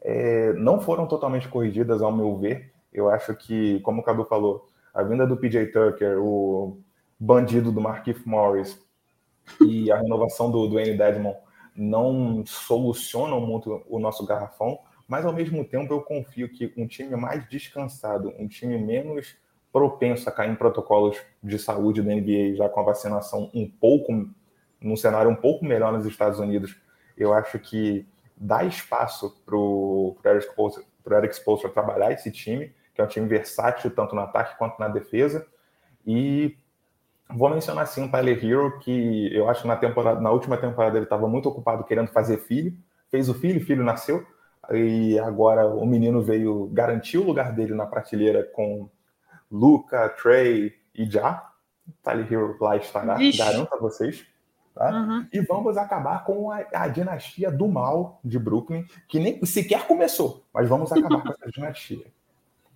[0.00, 2.72] É, não foram totalmente corrigidas, ao meu ver.
[2.92, 6.78] Eu acho que, como o Cadu falou, a vinda do PJ Tucker, o
[7.18, 8.78] bandido do Marquise Morris,
[9.60, 10.96] e a renovação do, do N.
[10.96, 11.34] Dedmon
[11.76, 17.16] não solucionam muito o nosso garrafão, mas ao mesmo tempo eu confio que um time
[17.16, 19.36] mais descansado, um time menos
[19.72, 24.28] propenso a cair em protocolos de saúde da NBA, já com a vacinação um pouco,
[24.80, 26.76] num cenário um pouco melhor nos Estados Unidos,
[27.16, 33.08] eu acho que dá espaço para o Eric Spoelstra trabalhar esse time, que é um
[33.08, 35.46] time versátil tanto no ataque quanto na defesa,
[36.06, 36.56] e
[37.34, 40.96] Vou mencionar sim o Tyler Hero, que eu acho que na, temporada, na última temporada
[40.96, 42.76] ele estava muito ocupado querendo fazer filho.
[43.10, 44.24] Fez o filho, o filho nasceu.
[44.72, 48.88] E agora o menino veio garantir o lugar dele na prateleira com
[49.50, 51.50] Luca, Trey e Já.
[52.02, 54.26] Tyler Hero lá estará, garanto a vocês.
[54.74, 54.90] Tá?
[54.90, 55.26] Uhum.
[55.32, 60.44] E vamos acabar com a, a, dinastia do mal de Brooklyn, que nem sequer começou,
[60.52, 62.06] mas vamos acabar com essa dinastia.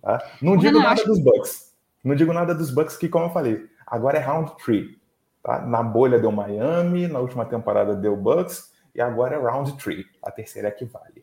[0.01, 0.23] Tá?
[0.41, 1.05] Não digo não, nada acho...
[1.05, 1.75] dos Bucks.
[2.01, 4.95] Não digo nada dos Bucks, que, como eu falei, Agora é round 3.
[5.43, 5.65] Tá?
[5.65, 10.05] Na bolha deu Miami, na última temporada deu Bucks, e agora é round 3.
[10.23, 11.21] A terceira é que vale.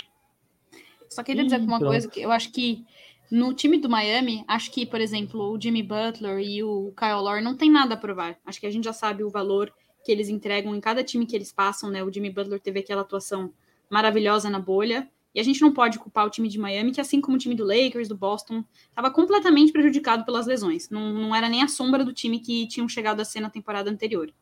[1.08, 2.84] Só queria dizer uma coisa que eu acho que
[3.30, 7.42] no time do Miami, acho que, por exemplo, o Jimmy Butler e o Kyle Lowry
[7.42, 8.36] não tem nada a provar.
[8.44, 9.72] Acho que a gente já sabe o valor
[10.04, 12.04] que eles entregam em cada time que eles passam, né?
[12.04, 13.52] O Jimmy Butler teve aquela atuação
[13.90, 15.08] maravilhosa na bolha.
[15.36, 17.54] E a gente não pode culpar o time de Miami, que assim como o time
[17.54, 20.88] do Lakers, do Boston, estava completamente prejudicado pelas lesões.
[20.88, 23.90] Não, não era nem a sombra do time que tinham chegado a ser na temporada
[23.90, 24.32] anterior.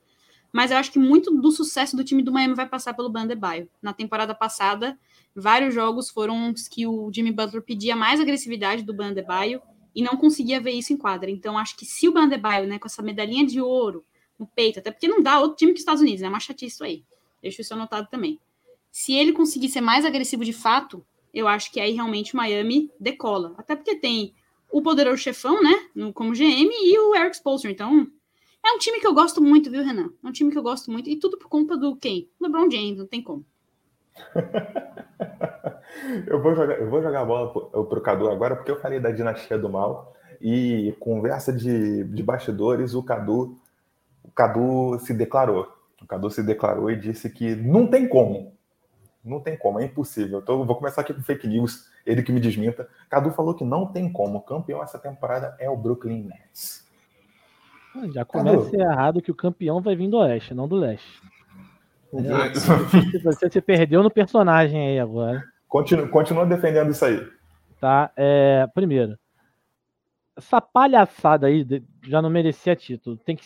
[0.52, 3.68] Mas eu acho que muito do sucesso do time do Miami vai passar pelo Bandebaio.
[3.82, 4.96] Na temporada passada,
[5.34, 9.60] vários jogos foram que o Jimmy Butler pedia mais agressividade do Bandebaio
[9.96, 11.28] e não conseguia ver isso em quadra.
[11.28, 14.04] Então, acho que se o Bandebaio, né, com essa medalhinha de ouro
[14.38, 16.28] no peito, até porque não dá outro time que os Estados Unidos, né?
[16.28, 17.04] É uma chatice isso aí.
[17.42, 18.38] Deixa isso anotado também.
[18.94, 23.52] Se ele conseguir ser mais agressivo de fato, eu acho que aí realmente Miami decola.
[23.58, 24.32] Até porque tem
[24.70, 27.72] o poderoso chefão, né, como GM, e o Eric Spoelstra.
[27.72, 28.06] Então,
[28.64, 30.10] é um time que eu gosto muito, viu, Renan?
[30.22, 31.10] É um time que eu gosto muito.
[31.10, 32.28] E tudo por conta do quem?
[32.40, 33.44] LeBron James, não tem como.
[36.28, 39.00] eu, vou jogar, eu vou jogar a bola pro, pro Cadu agora, porque eu falei
[39.00, 40.14] da dinastia do mal.
[40.40, 43.58] E conversa de, de bastidores, o Cadu,
[44.22, 45.66] o Cadu se declarou.
[46.00, 48.53] O Cadu se declarou e disse que não tem como.
[49.24, 50.40] Não tem como, é impossível.
[50.40, 52.88] Então, vou começar aqui com fake news, ele que me desminta.
[53.08, 54.38] Cadu falou que não tem como.
[54.38, 56.84] O campeão essa temporada é o Brooklyn Nets.
[58.12, 58.82] Já começa Cadu.
[58.82, 61.22] errado que o campeão vai vir do Oeste, não do Leste.
[62.12, 62.50] É,
[63.24, 65.42] você se perdeu no personagem aí agora.
[65.66, 67.26] Continua, continua defendendo isso aí.
[67.80, 69.18] Tá, é, primeiro,
[70.36, 71.66] essa palhaçada aí
[72.02, 73.16] já não merecia título.
[73.16, 73.44] Tem que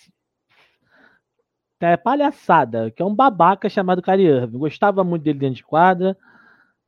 [1.80, 4.58] é palhaçada, que é um babaca chamado Kyrie Irving.
[4.58, 6.16] Gostava muito dele dentro de quadra,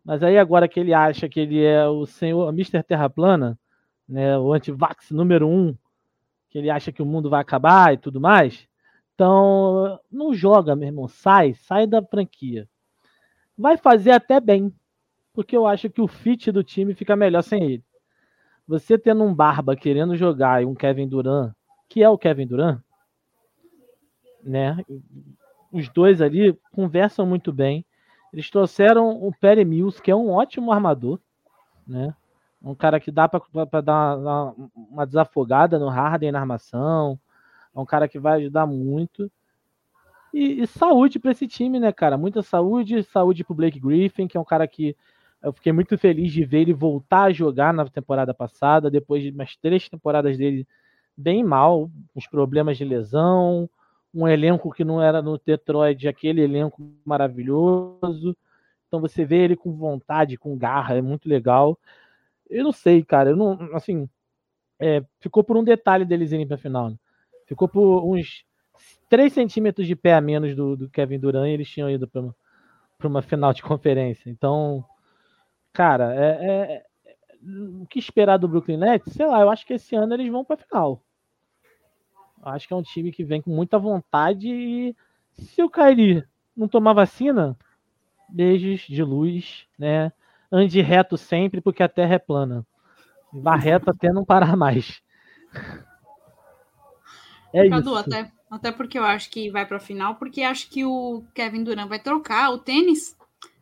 [0.05, 2.83] mas aí agora que ele acha que ele é o senhor Mr.
[2.83, 3.59] Terra Plana,
[4.09, 5.77] né, o antivax número um,
[6.49, 8.69] que ele acha que o mundo vai acabar e tudo mais,
[9.15, 12.69] então não joga, meu irmão, sai, sai da franquia.
[13.57, 14.75] Vai fazer até bem,
[15.33, 17.85] porque eu acho que o fit do time fica melhor sem ele.
[18.67, 21.53] Você tendo um Barba querendo jogar e um Kevin Durant,
[21.89, 22.81] que é o Kevin Durant,
[24.43, 24.85] né?
[25.73, 27.85] Os dois ali conversam muito bem.
[28.33, 31.19] Eles trouxeram o Perry Mills, que é um ótimo armador,
[31.87, 32.15] né?
[32.63, 37.19] Um cara que dá para dar uma, uma, desafogada no Harden na armação.
[37.75, 39.31] É um cara que vai ajudar muito.
[40.33, 42.19] E, e saúde para esse time, né, cara?
[42.19, 44.95] Muita saúde, saúde pro Blake Griffin, que é um cara que
[45.43, 49.31] eu fiquei muito feliz de ver ele voltar a jogar na temporada passada, depois de
[49.31, 50.67] umas três temporadas dele
[51.17, 53.69] bem mal, os problemas de lesão,
[54.13, 58.37] um elenco que não era no Detroit, aquele elenco maravilhoso.
[58.89, 61.79] Então você vê ele com vontade, com garra, é muito legal.
[62.49, 64.09] Eu não sei, cara, eu não, assim,
[64.81, 66.91] é, ficou por um detalhe deles irem para final.
[66.91, 66.97] Né?
[67.47, 68.45] Ficou por uns
[69.09, 73.09] 3 centímetros de pé a menos do, do Kevin Durant e eles tinham ido para
[73.09, 74.29] uma final de conferência.
[74.29, 74.85] Então,
[75.73, 76.85] cara, é, é, é,
[77.83, 79.13] o que esperar do Brooklyn Nets?
[79.13, 81.03] Sei lá, eu acho que esse ano eles vão para final.
[82.43, 84.97] Acho que é um time que vem com muita vontade e
[85.39, 86.25] se o Kairi
[86.57, 87.57] não tomar vacina,
[88.29, 90.13] beijos de luz, né?
[90.51, 92.67] Ande reto sempre, porque a terra é plana.
[93.33, 95.03] Vá reto até não parar mais.
[97.53, 97.99] É Cadu, isso.
[97.99, 101.65] Até, até porque eu acho que vai para a final, porque acho que o Kevin
[101.65, 103.17] Durant vai trocar o tênis,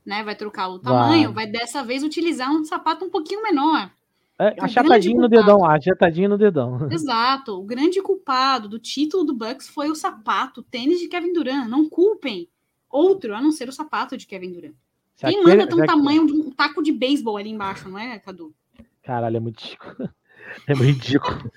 [0.04, 0.22] né?
[0.22, 3.90] Vai trocar o tamanho, vai, vai dessa vez utilizar um sapato um pouquinho menor.
[4.38, 6.88] É, achatadinho no dedão, achatadinho no dedão.
[6.92, 7.58] Exato.
[7.58, 11.68] O grande culpado do título do Bucks foi o sapato, o tênis de Kevin Durant.
[11.68, 12.48] Não culpem
[12.88, 14.74] outro a não ser o sapato de Kevin Durant.
[15.16, 17.98] Se Quem aquele, manda ter um tamanho de um taco de beisebol ali embaixo, não
[17.98, 18.54] é, Cadu?
[19.02, 20.08] Caralho, é muito ridículo.
[20.66, 21.50] É muito ridículo.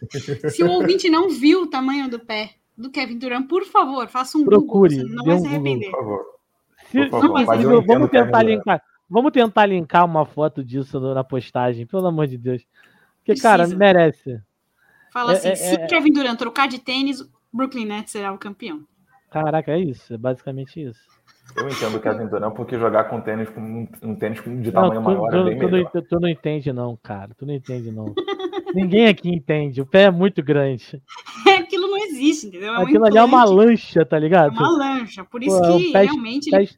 [0.49, 4.37] Se o ouvinte não viu o tamanho do pé do Kevin Durant, por favor, faça
[4.37, 5.55] um Procure, Google, você não vai um se Google.
[5.55, 5.91] arrepender.
[5.91, 6.25] Por favor.
[6.91, 8.83] Se- Por se favor, mas eu entendo vamos tentar linkar.
[9.11, 12.63] Vamos tentar linkar uma foto disso na postagem, pelo amor de Deus.
[13.23, 13.77] Porque, cara, Precisa.
[13.77, 14.41] merece.
[15.11, 15.85] Fala É, assim, é, se é.
[15.87, 17.21] Kevin Durant trocar de tênis,
[17.53, 18.79] Brooklyn Nets será o campeão.
[19.29, 20.13] Caraca, é isso.
[20.13, 20.99] É basicamente isso.
[21.57, 24.89] Eu entendo o Kevin Durant porque jogar com tênis com um, um tênis de Não,
[24.89, 25.91] tamanho tu, maior é tu- bem tu não, melhor.
[25.91, 27.31] tu não entende, não, cara.
[27.37, 28.13] Tu não entende, não.
[28.73, 29.81] Ninguém aqui entende.
[29.81, 31.01] O pé é muito grande.
[31.59, 32.73] Aquilo não existe, entendeu?
[32.73, 34.53] É um Aquilo ali é uma lancha, tá é ligado?
[34.53, 35.25] uma lancha.
[35.25, 36.69] Por isso Pô, é um que pé- realmente Pé, ele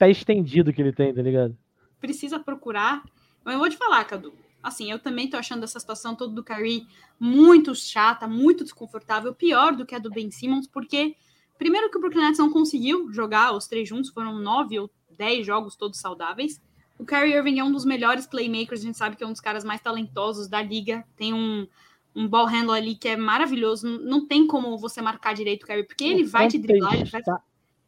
[0.00, 1.56] pé estendido que ele tem, tá ligado?
[2.00, 3.04] precisa procurar.
[3.44, 4.32] Mas eu vou te falar, Cadu.
[4.62, 6.86] Assim, eu também tô achando essa situação toda do Kyrie
[7.18, 11.14] muito chata, muito desconfortável, pior do que a do Ben Simmons, porque
[11.58, 15.46] primeiro que o Brooklyn Nets não conseguiu jogar os três juntos, foram nove ou dez
[15.46, 16.60] jogos todos saudáveis.
[16.98, 19.40] O Kyrie Irving é um dos melhores playmakers, a gente sabe que é um dos
[19.40, 21.66] caras mais talentosos da liga, tem um,
[22.14, 25.86] um ball handle ali que é maravilhoso, não, tem como você marcar direito o Kyrie,
[25.86, 27.22] porque ele vai te driblar, ele vai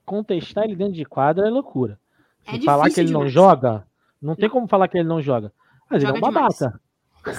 [0.06, 2.00] Contestar ele dentro de quadra é loucura.
[2.46, 3.32] É falar que ele não demais.
[3.32, 3.86] joga,
[4.20, 5.52] não tem como falar que ele não joga.
[5.90, 6.80] Mas ele é um Joga babaca.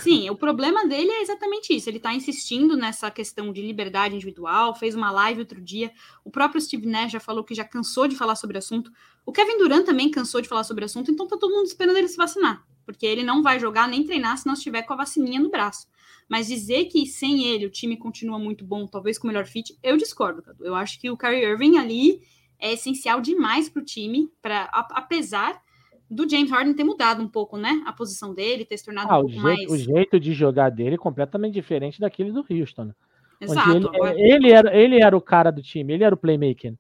[0.02, 1.90] Sim, o problema dele é exatamente isso.
[1.90, 5.92] Ele tá insistindo nessa questão de liberdade individual, fez uma live outro dia.
[6.24, 8.90] O próprio Steve Nash já falou que já cansou de falar sobre o assunto.
[9.26, 11.98] O Kevin Durant também cansou de falar sobre o assunto, então tá todo mundo esperando
[11.98, 12.64] ele se vacinar.
[12.86, 15.88] Porque ele não vai jogar nem treinar se não estiver com a vacininha no braço.
[16.30, 19.78] Mas dizer que sem ele o time continua muito bom, talvez com o melhor fit,
[19.84, 20.66] eu discordo, Cadu.
[20.66, 22.22] Eu acho que o Kyrie Irving ali
[22.64, 25.62] é essencial demais pro time, pra, apesar
[26.10, 27.84] do James Harden ter mudado um pouco, né?
[27.86, 29.84] A posição dele, ter se tornado Ah, um o pouco jeito, o mais.
[29.84, 32.86] jeito de jogar dele é completamente diferente daquele do Houston.
[32.86, 32.96] né?
[33.42, 33.76] Onde Exato.
[33.76, 36.74] ele, agora- ele, era, ele era o cara do time, ele era o playmaker.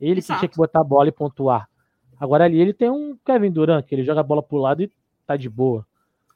[0.00, 1.68] Ele que tinha que botar a bola e pontuar.
[2.18, 4.90] Agora ali ele tem um Kevin Durant, que ele joga a bola pro lado e
[5.26, 5.86] tá de boa.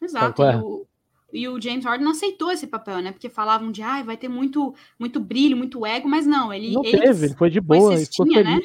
[0.03, 0.43] Exato.
[0.43, 0.57] E é?
[0.57, 0.87] o,
[1.33, 3.13] e o James Harden aceitou esse papel, né?
[3.13, 6.73] Porque falavam de ah, vai ter muito, muito brilho, muito ego, mas não, ele.
[6.73, 8.61] não ele teve, ele foi de boa, ele ficou cestinha, né?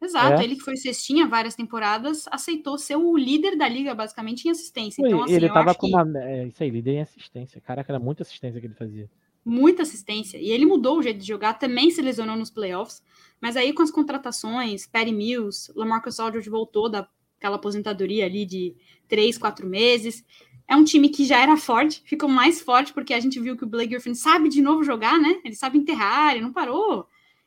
[0.00, 0.44] Exato, É.
[0.44, 5.00] ele que foi cestinha várias temporadas, aceitou ser o líder da liga, basicamente, em assistência.
[5.04, 6.18] Então, assim, ele tava com que uma.
[6.22, 7.60] É, isso aí, líder em assistência.
[7.60, 9.08] Caraca, era muita assistência que ele fazia.
[9.44, 10.38] muita assistência.
[10.38, 13.00] E ele mudou o jeito de jogar, também se lesionou nos playoffs.
[13.40, 18.74] Mas aí, com as contratações, Patty Mills, Lamarcus Aldridge voltou daquela aposentadoria ali de
[19.06, 20.24] três, quatro meses.
[20.68, 23.62] É um time que já era forte, ficou mais forte, porque a gente viu que
[23.62, 25.40] o Blake Griffin sabe de novo jogar, né?
[25.44, 27.06] Ele sabe enterrar, ele não parou.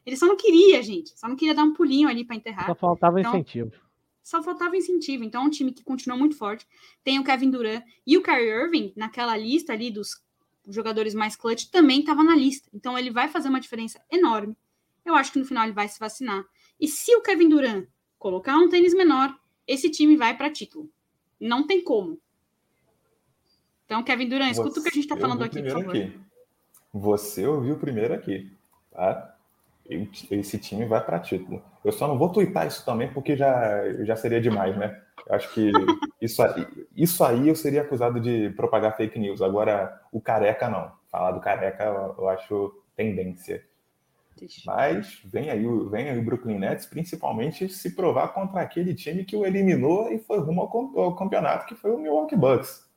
[0.10, 1.18] Ele só não queria, gente.
[1.18, 2.66] Só não queria dar um pulinho ali para enterrar.
[2.66, 3.72] Só faltava Então, incentivo.
[4.24, 5.24] só faltava incentivo.
[5.24, 6.66] Então, é um time que continua muito forte.
[7.03, 10.22] Tem o Kevin Durant e o Kyrie Irving naquela lista ali dos
[10.68, 12.70] jogadores mais clutch também estava na lista.
[12.74, 14.57] Então, ele vai fazer uma diferença enorme.
[15.05, 16.43] Eu acho que no final ele vai se vacinar.
[16.80, 17.88] E se o Kevin Durant
[18.18, 19.34] colocar um tênis menor,
[19.68, 20.89] esse time vai para título.
[21.39, 22.20] Não tem como.
[23.86, 25.89] Então, Kevin Durant, escuta o que a gente está Você falando aqui, por favor.
[25.95, 26.20] aqui.
[26.93, 28.51] Você ouviu primeiro aqui,
[28.91, 29.36] tá?
[29.89, 31.61] Esse time vai para título.
[31.83, 35.01] Eu só não vou twittar isso também porque já, já seria demais, né?
[35.25, 35.71] Eu acho que
[36.21, 39.41] isso aí, isso aí eu seria acusado de propagar fake news.
[39.41, 40.91] Agora, o careca não.
[41.09, 43.65] Falar do careca eu, eu acho tendência.
[44.39, 44.61] Deixa.
[44.65, 49.35] Mas vem aí, vem aí o Brooklyn Nets, principalmente se provar contra aquele time que
[49.35, 52.87] o eliminou e foi rumo ao, ao campeonato, que foi o Milwaukee Bucks.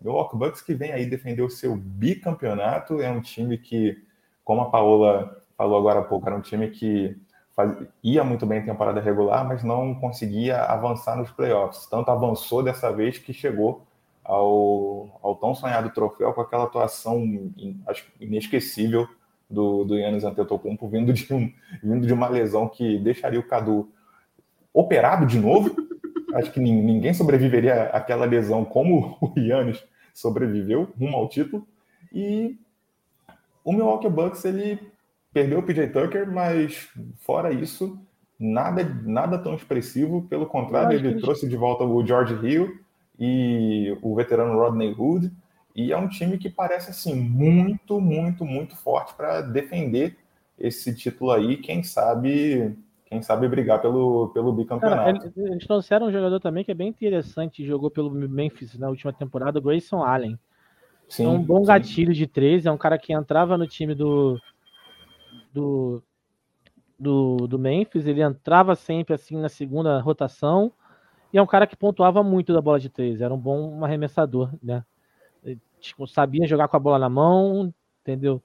[0.00, 4.02] Milwaukee Bucks que vem aí defender o seu bicampeonato, é um time que,
[4.42, 7.14] como a Paola falou agora há pouco, era um time que
[7.54, 11.84] faz- ia muito bem em temporada regular, mas não conseguia avançar nos playoffs.
[11.84, 13.86] Tanto avançou dessa vez que chegou
[14.24, 19.06] ao, ao tão sonhado troféu com aquela atuação in- acho que inesquecível
[19.50, 21.52] do, do Yannis Antetokounmpo vindo de, um,
[21.82, 23.90] vindo de uma lesão que deixaria o Cadu
[24.72, 25.76] operado de novo.
[26.32, 29.84] Acho que nin- ninguém sobreviveria àquela lesão como o Yannis
[30.14, 31.68] sobreviveu rumo ao título.
[32.10, 32.58] E
[33.62, 34.80] o Milwaukee Bucks ele
[35.32, 37.98] perdeu o PJ Tucker, mas fora isso,
[38.38, 40.26] nada, nada tão expressivo.
[40.28, 42.80] Pelo contrário, que ele trouxe de volta o George Hill
[43.18, 45.30] e o veterano Rodney Hood.
[45.74, 50.16] E é um time que parece assim muito, muito, muito forte para defender
[50.58, 51.56] esse título aí.
[51.56, 52.76] Quem sabe,
[53.06, 55.26] quem sabe brigar pelo, pelo Cara, bicampeonato.
[55.26, 59.12] eles, eles trouxeram um jogador também que é bem interessante, jogou pelo Memphis na última
[59.12, 60.38] temporada, o Grayson Allen.
[61.08, 61.66] Sim, é um bom sim.
[61.66, 64.40] gatilho de três, é um cara que entrava no time do
[65.52, 66.02] do,
[66.98, 70.72] do, do Memphis, ele entrava sempre assim na segunda rotação,
[71.32, 74.50] e é um cara que pontuava muito da bola de três, era um bom arremessador,
[74.62, 74.84] né?
[75.80, 77.72] Tipo, sabia jogar com a bola na mão,
[78.02, 78.42] entendeu?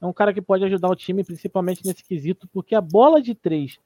[0.00, 3.34] É um cara que pode ajudar o time, principalmente nesse quesito, porque a bola de
[3.34, 3.78] três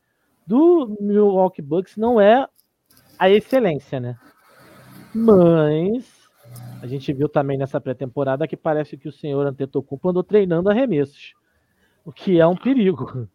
[0.46, 2.48] do Milwaukee Bucks não é
[3.18, 4.18] a excelência, né?
[5.14, 6.26] Mas
[6.80, 11.34] a gente viu também nessa pré-temporada que parece que o senhor Antetokounmpo andou treinando arremessos,
[12.06, 13.28] o que é um perigo.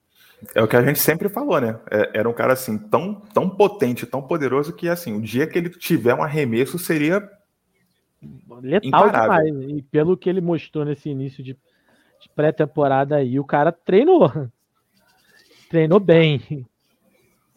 [0.56, 1.78] É o que a gente sempre falou, né?
[1.92, 5.58] É, era um cara assim, tão, tão potente, tão poderoso que assim, o dia que
[5.60, 7.30] ele tiver um arremesso seria
[8.62, 9.46] letal Imparável.
[9.46, 9.78] demais.
[9.78, 14.32] E pelo que ele mostrou nesse início de, de pré-temporada aí, o cara treinou.
[15.70, 16.66] treinou bem.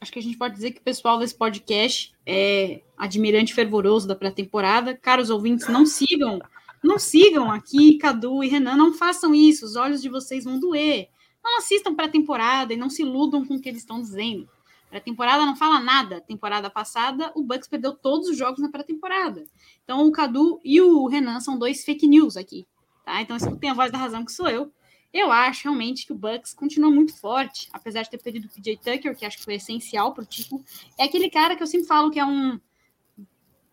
[0.00, 4.16] Acho que a gente pode dizer que o pessoal desse podcast é admirante fervoroso da
[4.16, 4.94] pré-temporada.
[4.94, 6.40] Caros ouvintes, não sigam,
[6.85, 9.64] não sigam aqui, Cadu e Renan, não façam isso.
[9.64, 11.09] Os olhos de vocês vão doer.
[11.43, 14.49] Não assistam pré-temporada e não se iludam com o que eles estão dizendo.
[14.91, 16.20] Pré-temporada não fala nada.
[16.20, 19.45] Temporada passada, o Bucks perdeu todos os jogos na pré-temporada.
[19.82, 22.66] Então, o Cadu e o Renan são dois fake news aqui.
[23.05, 23.20] Tá?
[23.20, 24.70] Então, escutem a voz da razão, que sou eu.
[25.12, 28.76] Eu acho realmente que o Bucks continua muito forte, apesar de ter perdido o PJ
[28.76, 30.64] Tucker, que acho que foi essencial para o título.
[30.99, 32.59] É aquele cara que eu sempre falo que é um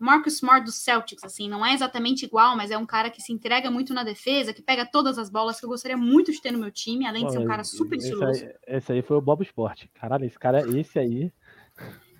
[0.01, 3.31] Marcus Smart dos Celtics, assim, não é exatamente igual, mas é um cara que se
[3.31, 6.51] entrega muito na defesa, que pega todas as bolas que eu gostaria muito de ter
[6.51, 8.43] no meu time, além de ser um cara super esse estiloso.
[8.43, 9.85] Aí, esse aí foi o Bob Sport.
[9.93, 11.31] Caralho, esse cara, esse aí.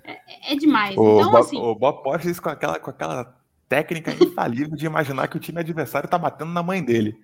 [0.04, 0.96] É, é demais.
[0.96, 1.58] O, então, Bob, assim...
[1.58, 3.36] o Bob Portes com aquela, com aquela
[3.68, 7.18] técnica infalível de imaginar que o time adversário tá batendo na mãe dele.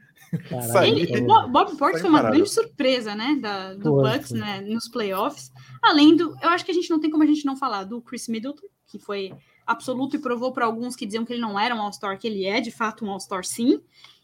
[0.49, 4.89] Caralho, ele, Bob Portes foi uma grande surpresa, né, da, do Pô, Bucks, né, nos
[4.89, 5.51] playoffs.
[5.83, 8.01] Além do, eu acho que a gente não tem como a gente não falar do
[8.01, 9.31] Chris Middleton, que foi
[9.67, 12.45] absoluto e provou para alguns que diziam que ele não era um All-Star, que ele
[12.45, 13.81] é de fato um All-Star sim.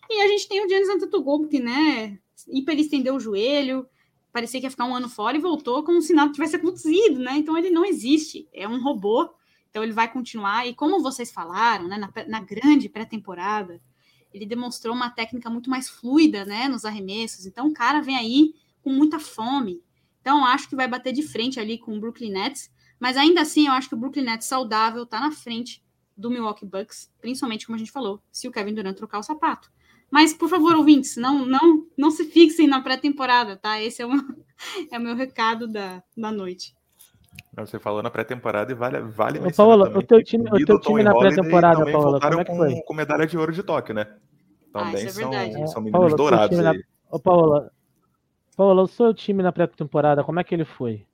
[0.10, 2.18] E a gente tem o Giannis Antetokounmpo, que, né,
[2.48, 3.86] hiperestendeu o joelho,
[4.32, 7.38] parecia que ia ficar um ano fora e voltou como se nada tivesse acontecido, né?
[7.38, 9.30] Então ele não existe, é um robô.
[9.70, 10.68] Então ele vai continuar.
[10.68, 13.82] E como vocês falaram, né, na, na grande pré-temporada,
[14.34, 17.46] ele demonstrou uma técnica muito mais fluida, né, nos arremessos.
[17.46, 19.82] Então o cara vem aí com muita fome.
[20.22, 22.72] Então acho que vai bater de frente ali com o Brooklyn Nets.
[23.04, 25.84] Mas ainda assim, eu acho que o Brooklyn Nets saudável está na frente
[26.16, 29.70] do Milwaukee Bucks, principalmente como a gente falou, se o Kevin Durant trocar o sapato.
[30.10, 33.82] Mas, por favor, ouvintes, não não, não se fixem na pré-temporada, tá?
[33.82, 34.24] Esse é, uma,
[34.89, 36.74] é o meu recado da, da noite.
[37.58, 41.04] Você falou na pré-temporada e vale, vale Ô, Paola, o teu time, o teu time
[41.04, 42.74] na pré-temporada, Paola, como é que foi?
[42.76, 44.06] Com, com medalha de ouro de Tóquio, né?
[44.72, 45.72] Também ah, é são, verdade.
[45.72, 46.58] são meninos Paola, dourados.
[46.58, 46.74] Na...
[47.12, 47.70] Ô, Paola,
[48.56, 51.06] Paola, o seu time na pré-temporada, como é que ele foi?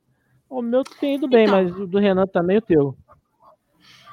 [0.50, 2.98] O meu tem ido bem, então, mas o do Renan também o teu.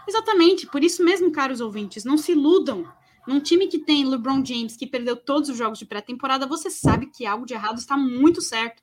[0.07, 2.87] Exatamente, por isso mesmo, caros ouvintes, não se iludam.
[3.27, 7.07] Num time que tem LeBron James, que perdeu todos os jogos de pré-temporada, você sabe
[7.07, 8.83] que algo de errado está muito certo.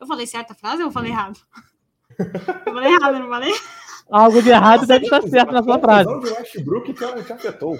[0.00, 1.38] Eu falei certa frase ou eu falei errado?
[2.66, 3.52] eu falei errado, não falei?
[4.10, 6.08] Algo de errado deve estar certo na sua frase.
[6.08, 7.78] O Westbrook te afetou.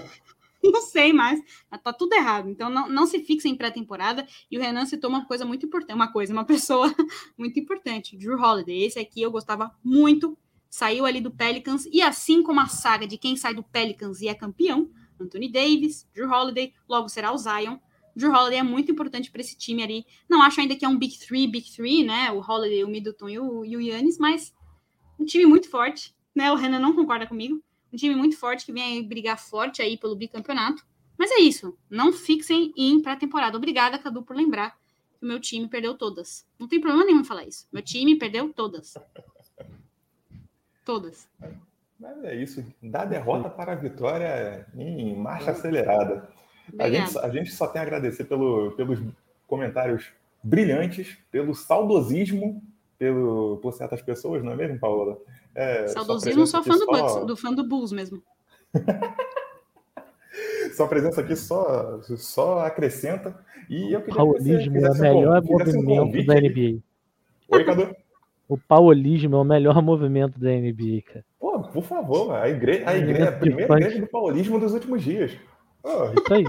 [0.73, 1.41] Não sei mais,
[1.83, 2.49] tá tudo errado.
[2.49, 4.27] Então não, não se fixe em pré-temporada.
[4.51, 6.95] E o Renan citou uma coisa muito importante, uma coisa, uma pessoa
[7.37, 8.85] muito importante, Drew Holiday.
[8.85, 10.39] Esse aqui eu gostava muito.
[10.71, 14.29] Saiu ali do Pelicans, e assim como a saga de quem sai do Pelicans e
[14.29, 14.89] é campeão,
[15.21, 17.77] Anthony Davis, Drew Holiday, logo será o Zion.
[18.17, 20.07] Drew Holiday é muito importante para esse time ali.
[20.27, 22.31] Não acho ainda que é um Big Three, Big Three, né?
[22.31, 24.55] O Holiday, o Middleton e o, e o Yannis, mas
[25.19, 26.51] um time muito forte, né?
[26.51, 27.63] O Renan não concorda comigo
[27.93, 30.85] um time muito forte que vem aí brigar forte aí pelo bicampeonato.
[31.19, 31.77] Mas é isso.
[31.91, 33.57] Não fixem em pré-temporada.
[33.57, 34.79] Obrigada, Cadu, por lembrar
[35.19, 36.47] que o meu time perdeu todas.
[36.59, 37.69] Não tem problema nenhum em falar isso.
[37.73, 38.95] Meu time perdeu todas.
[40.85, 41.29] Todas.
[42.01, 42.65] Mas é isso.
[42.83, 46.29] Da derrota para a vitória em marcha acelerada.
[46.79, 48.99] A gente, a gente, só tem a agradecer pelo, pelos
[49.47, 50.07] comentários
[50.43, 52.63] brilhantes, pelo saudosismo
[53.03, 55.19] pelo, por certas pessoas, não é mesmo, Paola?
[55.55, 58.23] É, Saudosismo só fã do, Bucks, do fã do Bulls mesmo.
[60.75, 63.39] Sua presença aqui só, só acrescenta.
[63.69, 66.81] E eu queria Paulismo é o melhor movimento um da NBA.
[67.49, 67.95] Oi, Cadu?
[68.49, 71.25] O paulismo é o melhor movimento da NBA, cara.
[71.39, 75.33] Pô, por favor, a igreja, a, igreja, a primeira igreja do paulismo dos últimos dias.
[75.83, 76.45] Oh, Isso aí.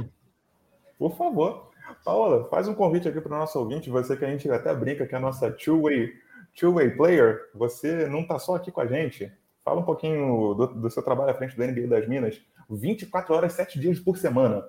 [0.97, 1.71] Por favor.
[2.03, 5.05] Paola, faz um convite aqui para o nosso ouvinte, você que a gente até brinca
[5.05, 6.11] que é a nossa two-way
[6.55, 9.31] two-way player, você não está só aqui com a gente.
[9.63, 12.41] Fala um pouquinho do, do, seu trabalho à frente do NBA das Minas.
[12.69, 14.63] 24 horas, 7 dias por semana.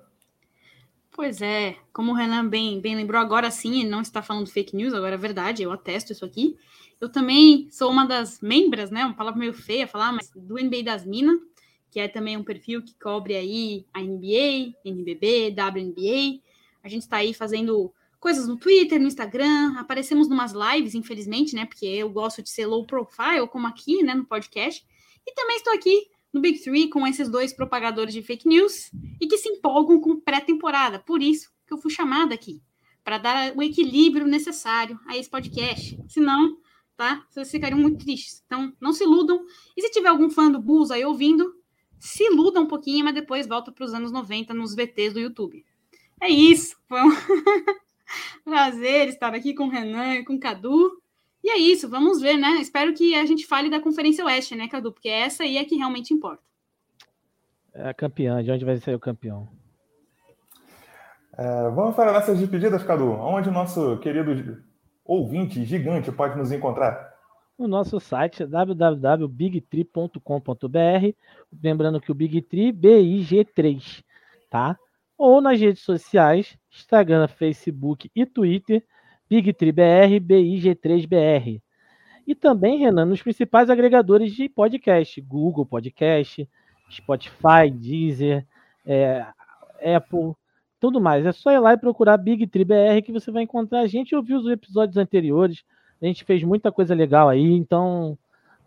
[1.11, 4.75] Pois é, como o Renan bem, bem lembrou, agora sim, ele não está falando fake
[4.75, 6.57] news, agora é verdade, eu atesto isso aqui.
[6.99, 9.05] Eu também sou uma das membros, né?
[9.05, 11.39] Uma palavra meio feia falar, mas do NBA das Minas,
[11.89, 16.41] que é também um perfil que cobre aí a NBA, NBB, WNBA.
[16.83, 21.65] A gente está aí fazendo coisas no Twitter, no Instagram, aparecemos numas lives, infelizmente, né?
[21.65, 24.85] Porque eu gosto de ser low profile, como aqui, né, no podcast.
[25.25, 28.91] E também estou aqui no Big Three com esses dois propagadores de fake news
[29.21, 30.99] e que se empolgam com pré-temporada.
[30.99, 32.61] Por isso que eu fui chamada aqui,
[33.03, 35.97] para dar o equilíbrio necessário a esse podcast.
[36.07, 36.57] Senão,
[36.97, 37.25] tá?
[37.29, 38.43] Vocês ficariam muito tristes.
[38.45, 39.45] Então, não se iludam.
[39.75, 41.55] E se tiver algum fã do Bulls aí ouvindo,
[41.99, 45.65] se iluda um pouquinho, mas depois volta para os anos 90 nos VTs do YouTube.
[46.21, 46.75] É isso.
[46.87, 47.11] Foi um...
[48.43, 51.01] Prazer estar aqui com o Renan e com o Cadu.
[51.43, 52.57] E é isso, vamos ver, né?
[52.59, 54.91] Espero que a gente fale da Conferência Oeste, né, Cadu?
[54.91, 56.43] Porque essa aí é que realmente importa.
[57.73, 59.47] É a campeã, de onde vai sair o campeão?
[61.37, 63.11] É, vamos para nossas despedidas, Cadu.
[63.11, 64.63] Onde o nosso querido
[65.03, 67.13] ouvinte gigante pode nos encontrar?
[67.59, 71.13] No nosso site www.bigtree.com.br.
[71.61, 74.03] Lembrando que o Big Tree, BIG3,
[74.49, 74.79] tá?
[75.17, 78.83] Ou nas redes sociais, Instagram, Facebook e Twitter,
[79.29, 81.61] BigTreeBR, BIG3BR.
[82.27, 86.49] E também, Renan, nos principais agregadores de podcast: Google Podcast,
[86.91, 88.45] Spotify, Deezer,
[88.85, 89.25] é,
[89.95, 90.33] Apple,
[90.79, 91.25] tudo mais.
[91.25, 94.15] É só ir lá e procurar Big Tree BR que você vai encontrar a gente
[94.15, 95.63] ouvir os episódios anteriores.
[96.01, 98.17] A gente fez muita coisa legal aí, então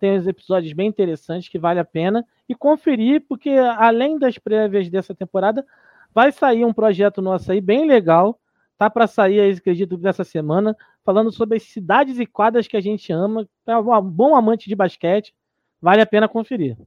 [0.01, 4.88] tem os episódios bem interessantes que vale a pena e conferir, porque além das prévias
[4.88, 5.66] dessa temporada,
[6.15, 8.39] vai sair um projeto nosso aí bem legal
[8.79, 12.81] Tá para sair, aí, acredito, dessa semana, falando sobre as cidades e quadras que a
[12.81, 13.45] gente ama.
[13.67, 15.35] É um bom amante de basquete,
[15.83, 16.79] vale a pena conferir.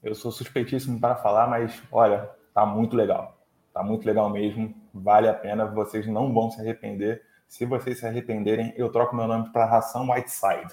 [0.00, 3.36] Eu sou suspeitíssimo para falar, mas olha, tá muito legal.
[3.72, 7.22] Tá muito legal mesmo, vale a pena, vocês não vão se arrepender.
[7.48, 10.72] Se vocês se arrependerem, eu troco meu nome para Ração Whiteside.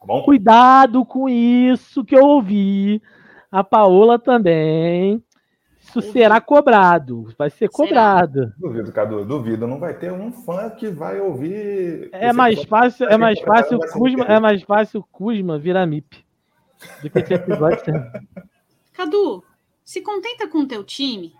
[0.00, 0.22] Tá bom?
[0.22, 3.02] Cuidado com isso que eu ouvi.
[3.52, 5.22] A Paola também.
[5.88, 8.40] Isso será cobrado, vai ser cobrado.
[8.40, 8.54] Será?
[8.58, 9.66] Duvido, Cadu, duvido.
[9.66, 12.10] Não vai ter um fã que vai ouvir.
[12.12, 16.24] É mais fácil, é mais fácil o Kuzma, é mais fácil o Kuzma virar MIP
[17.02, 17.94] do que esse episódio.
[18.92, 19.42] Cadu,
[19.84, 21.32] se contenta com o teu time,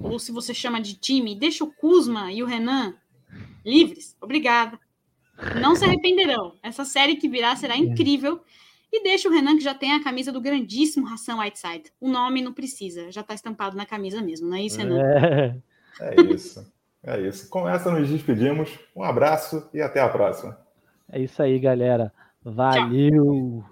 [0.00, 2.94] ou se você chama de time, deixa o Kuzma e o Renan
[3.64, 4.16] livres.
[4.20, 4.78] Obrigada.
[5.60, 6.54] Não se arrependerão.
[6.62, 8.40] Essa série que virá será incrível.
[8.92, 11.90] E deixa o Renan, que já tem a camisa do grandíssimo Ração Whiteside.
[11.98, 15.00] O nome não precisa, já está estampado na camisa mesmo, não é isso, Renan?
[15.00, 15.60] É,
[16.00, 16.72] é isso.
[17.02, 17.48] É isso.
[17.50, 18.78] Com essa nos despedimos.
[18.94, 20.56] Um abraço e até a próxima.
[21.10, 22.12] É isso aí, galera.
[22.44, 23.64] Valeu!
[23.64, 23.71] Tchau.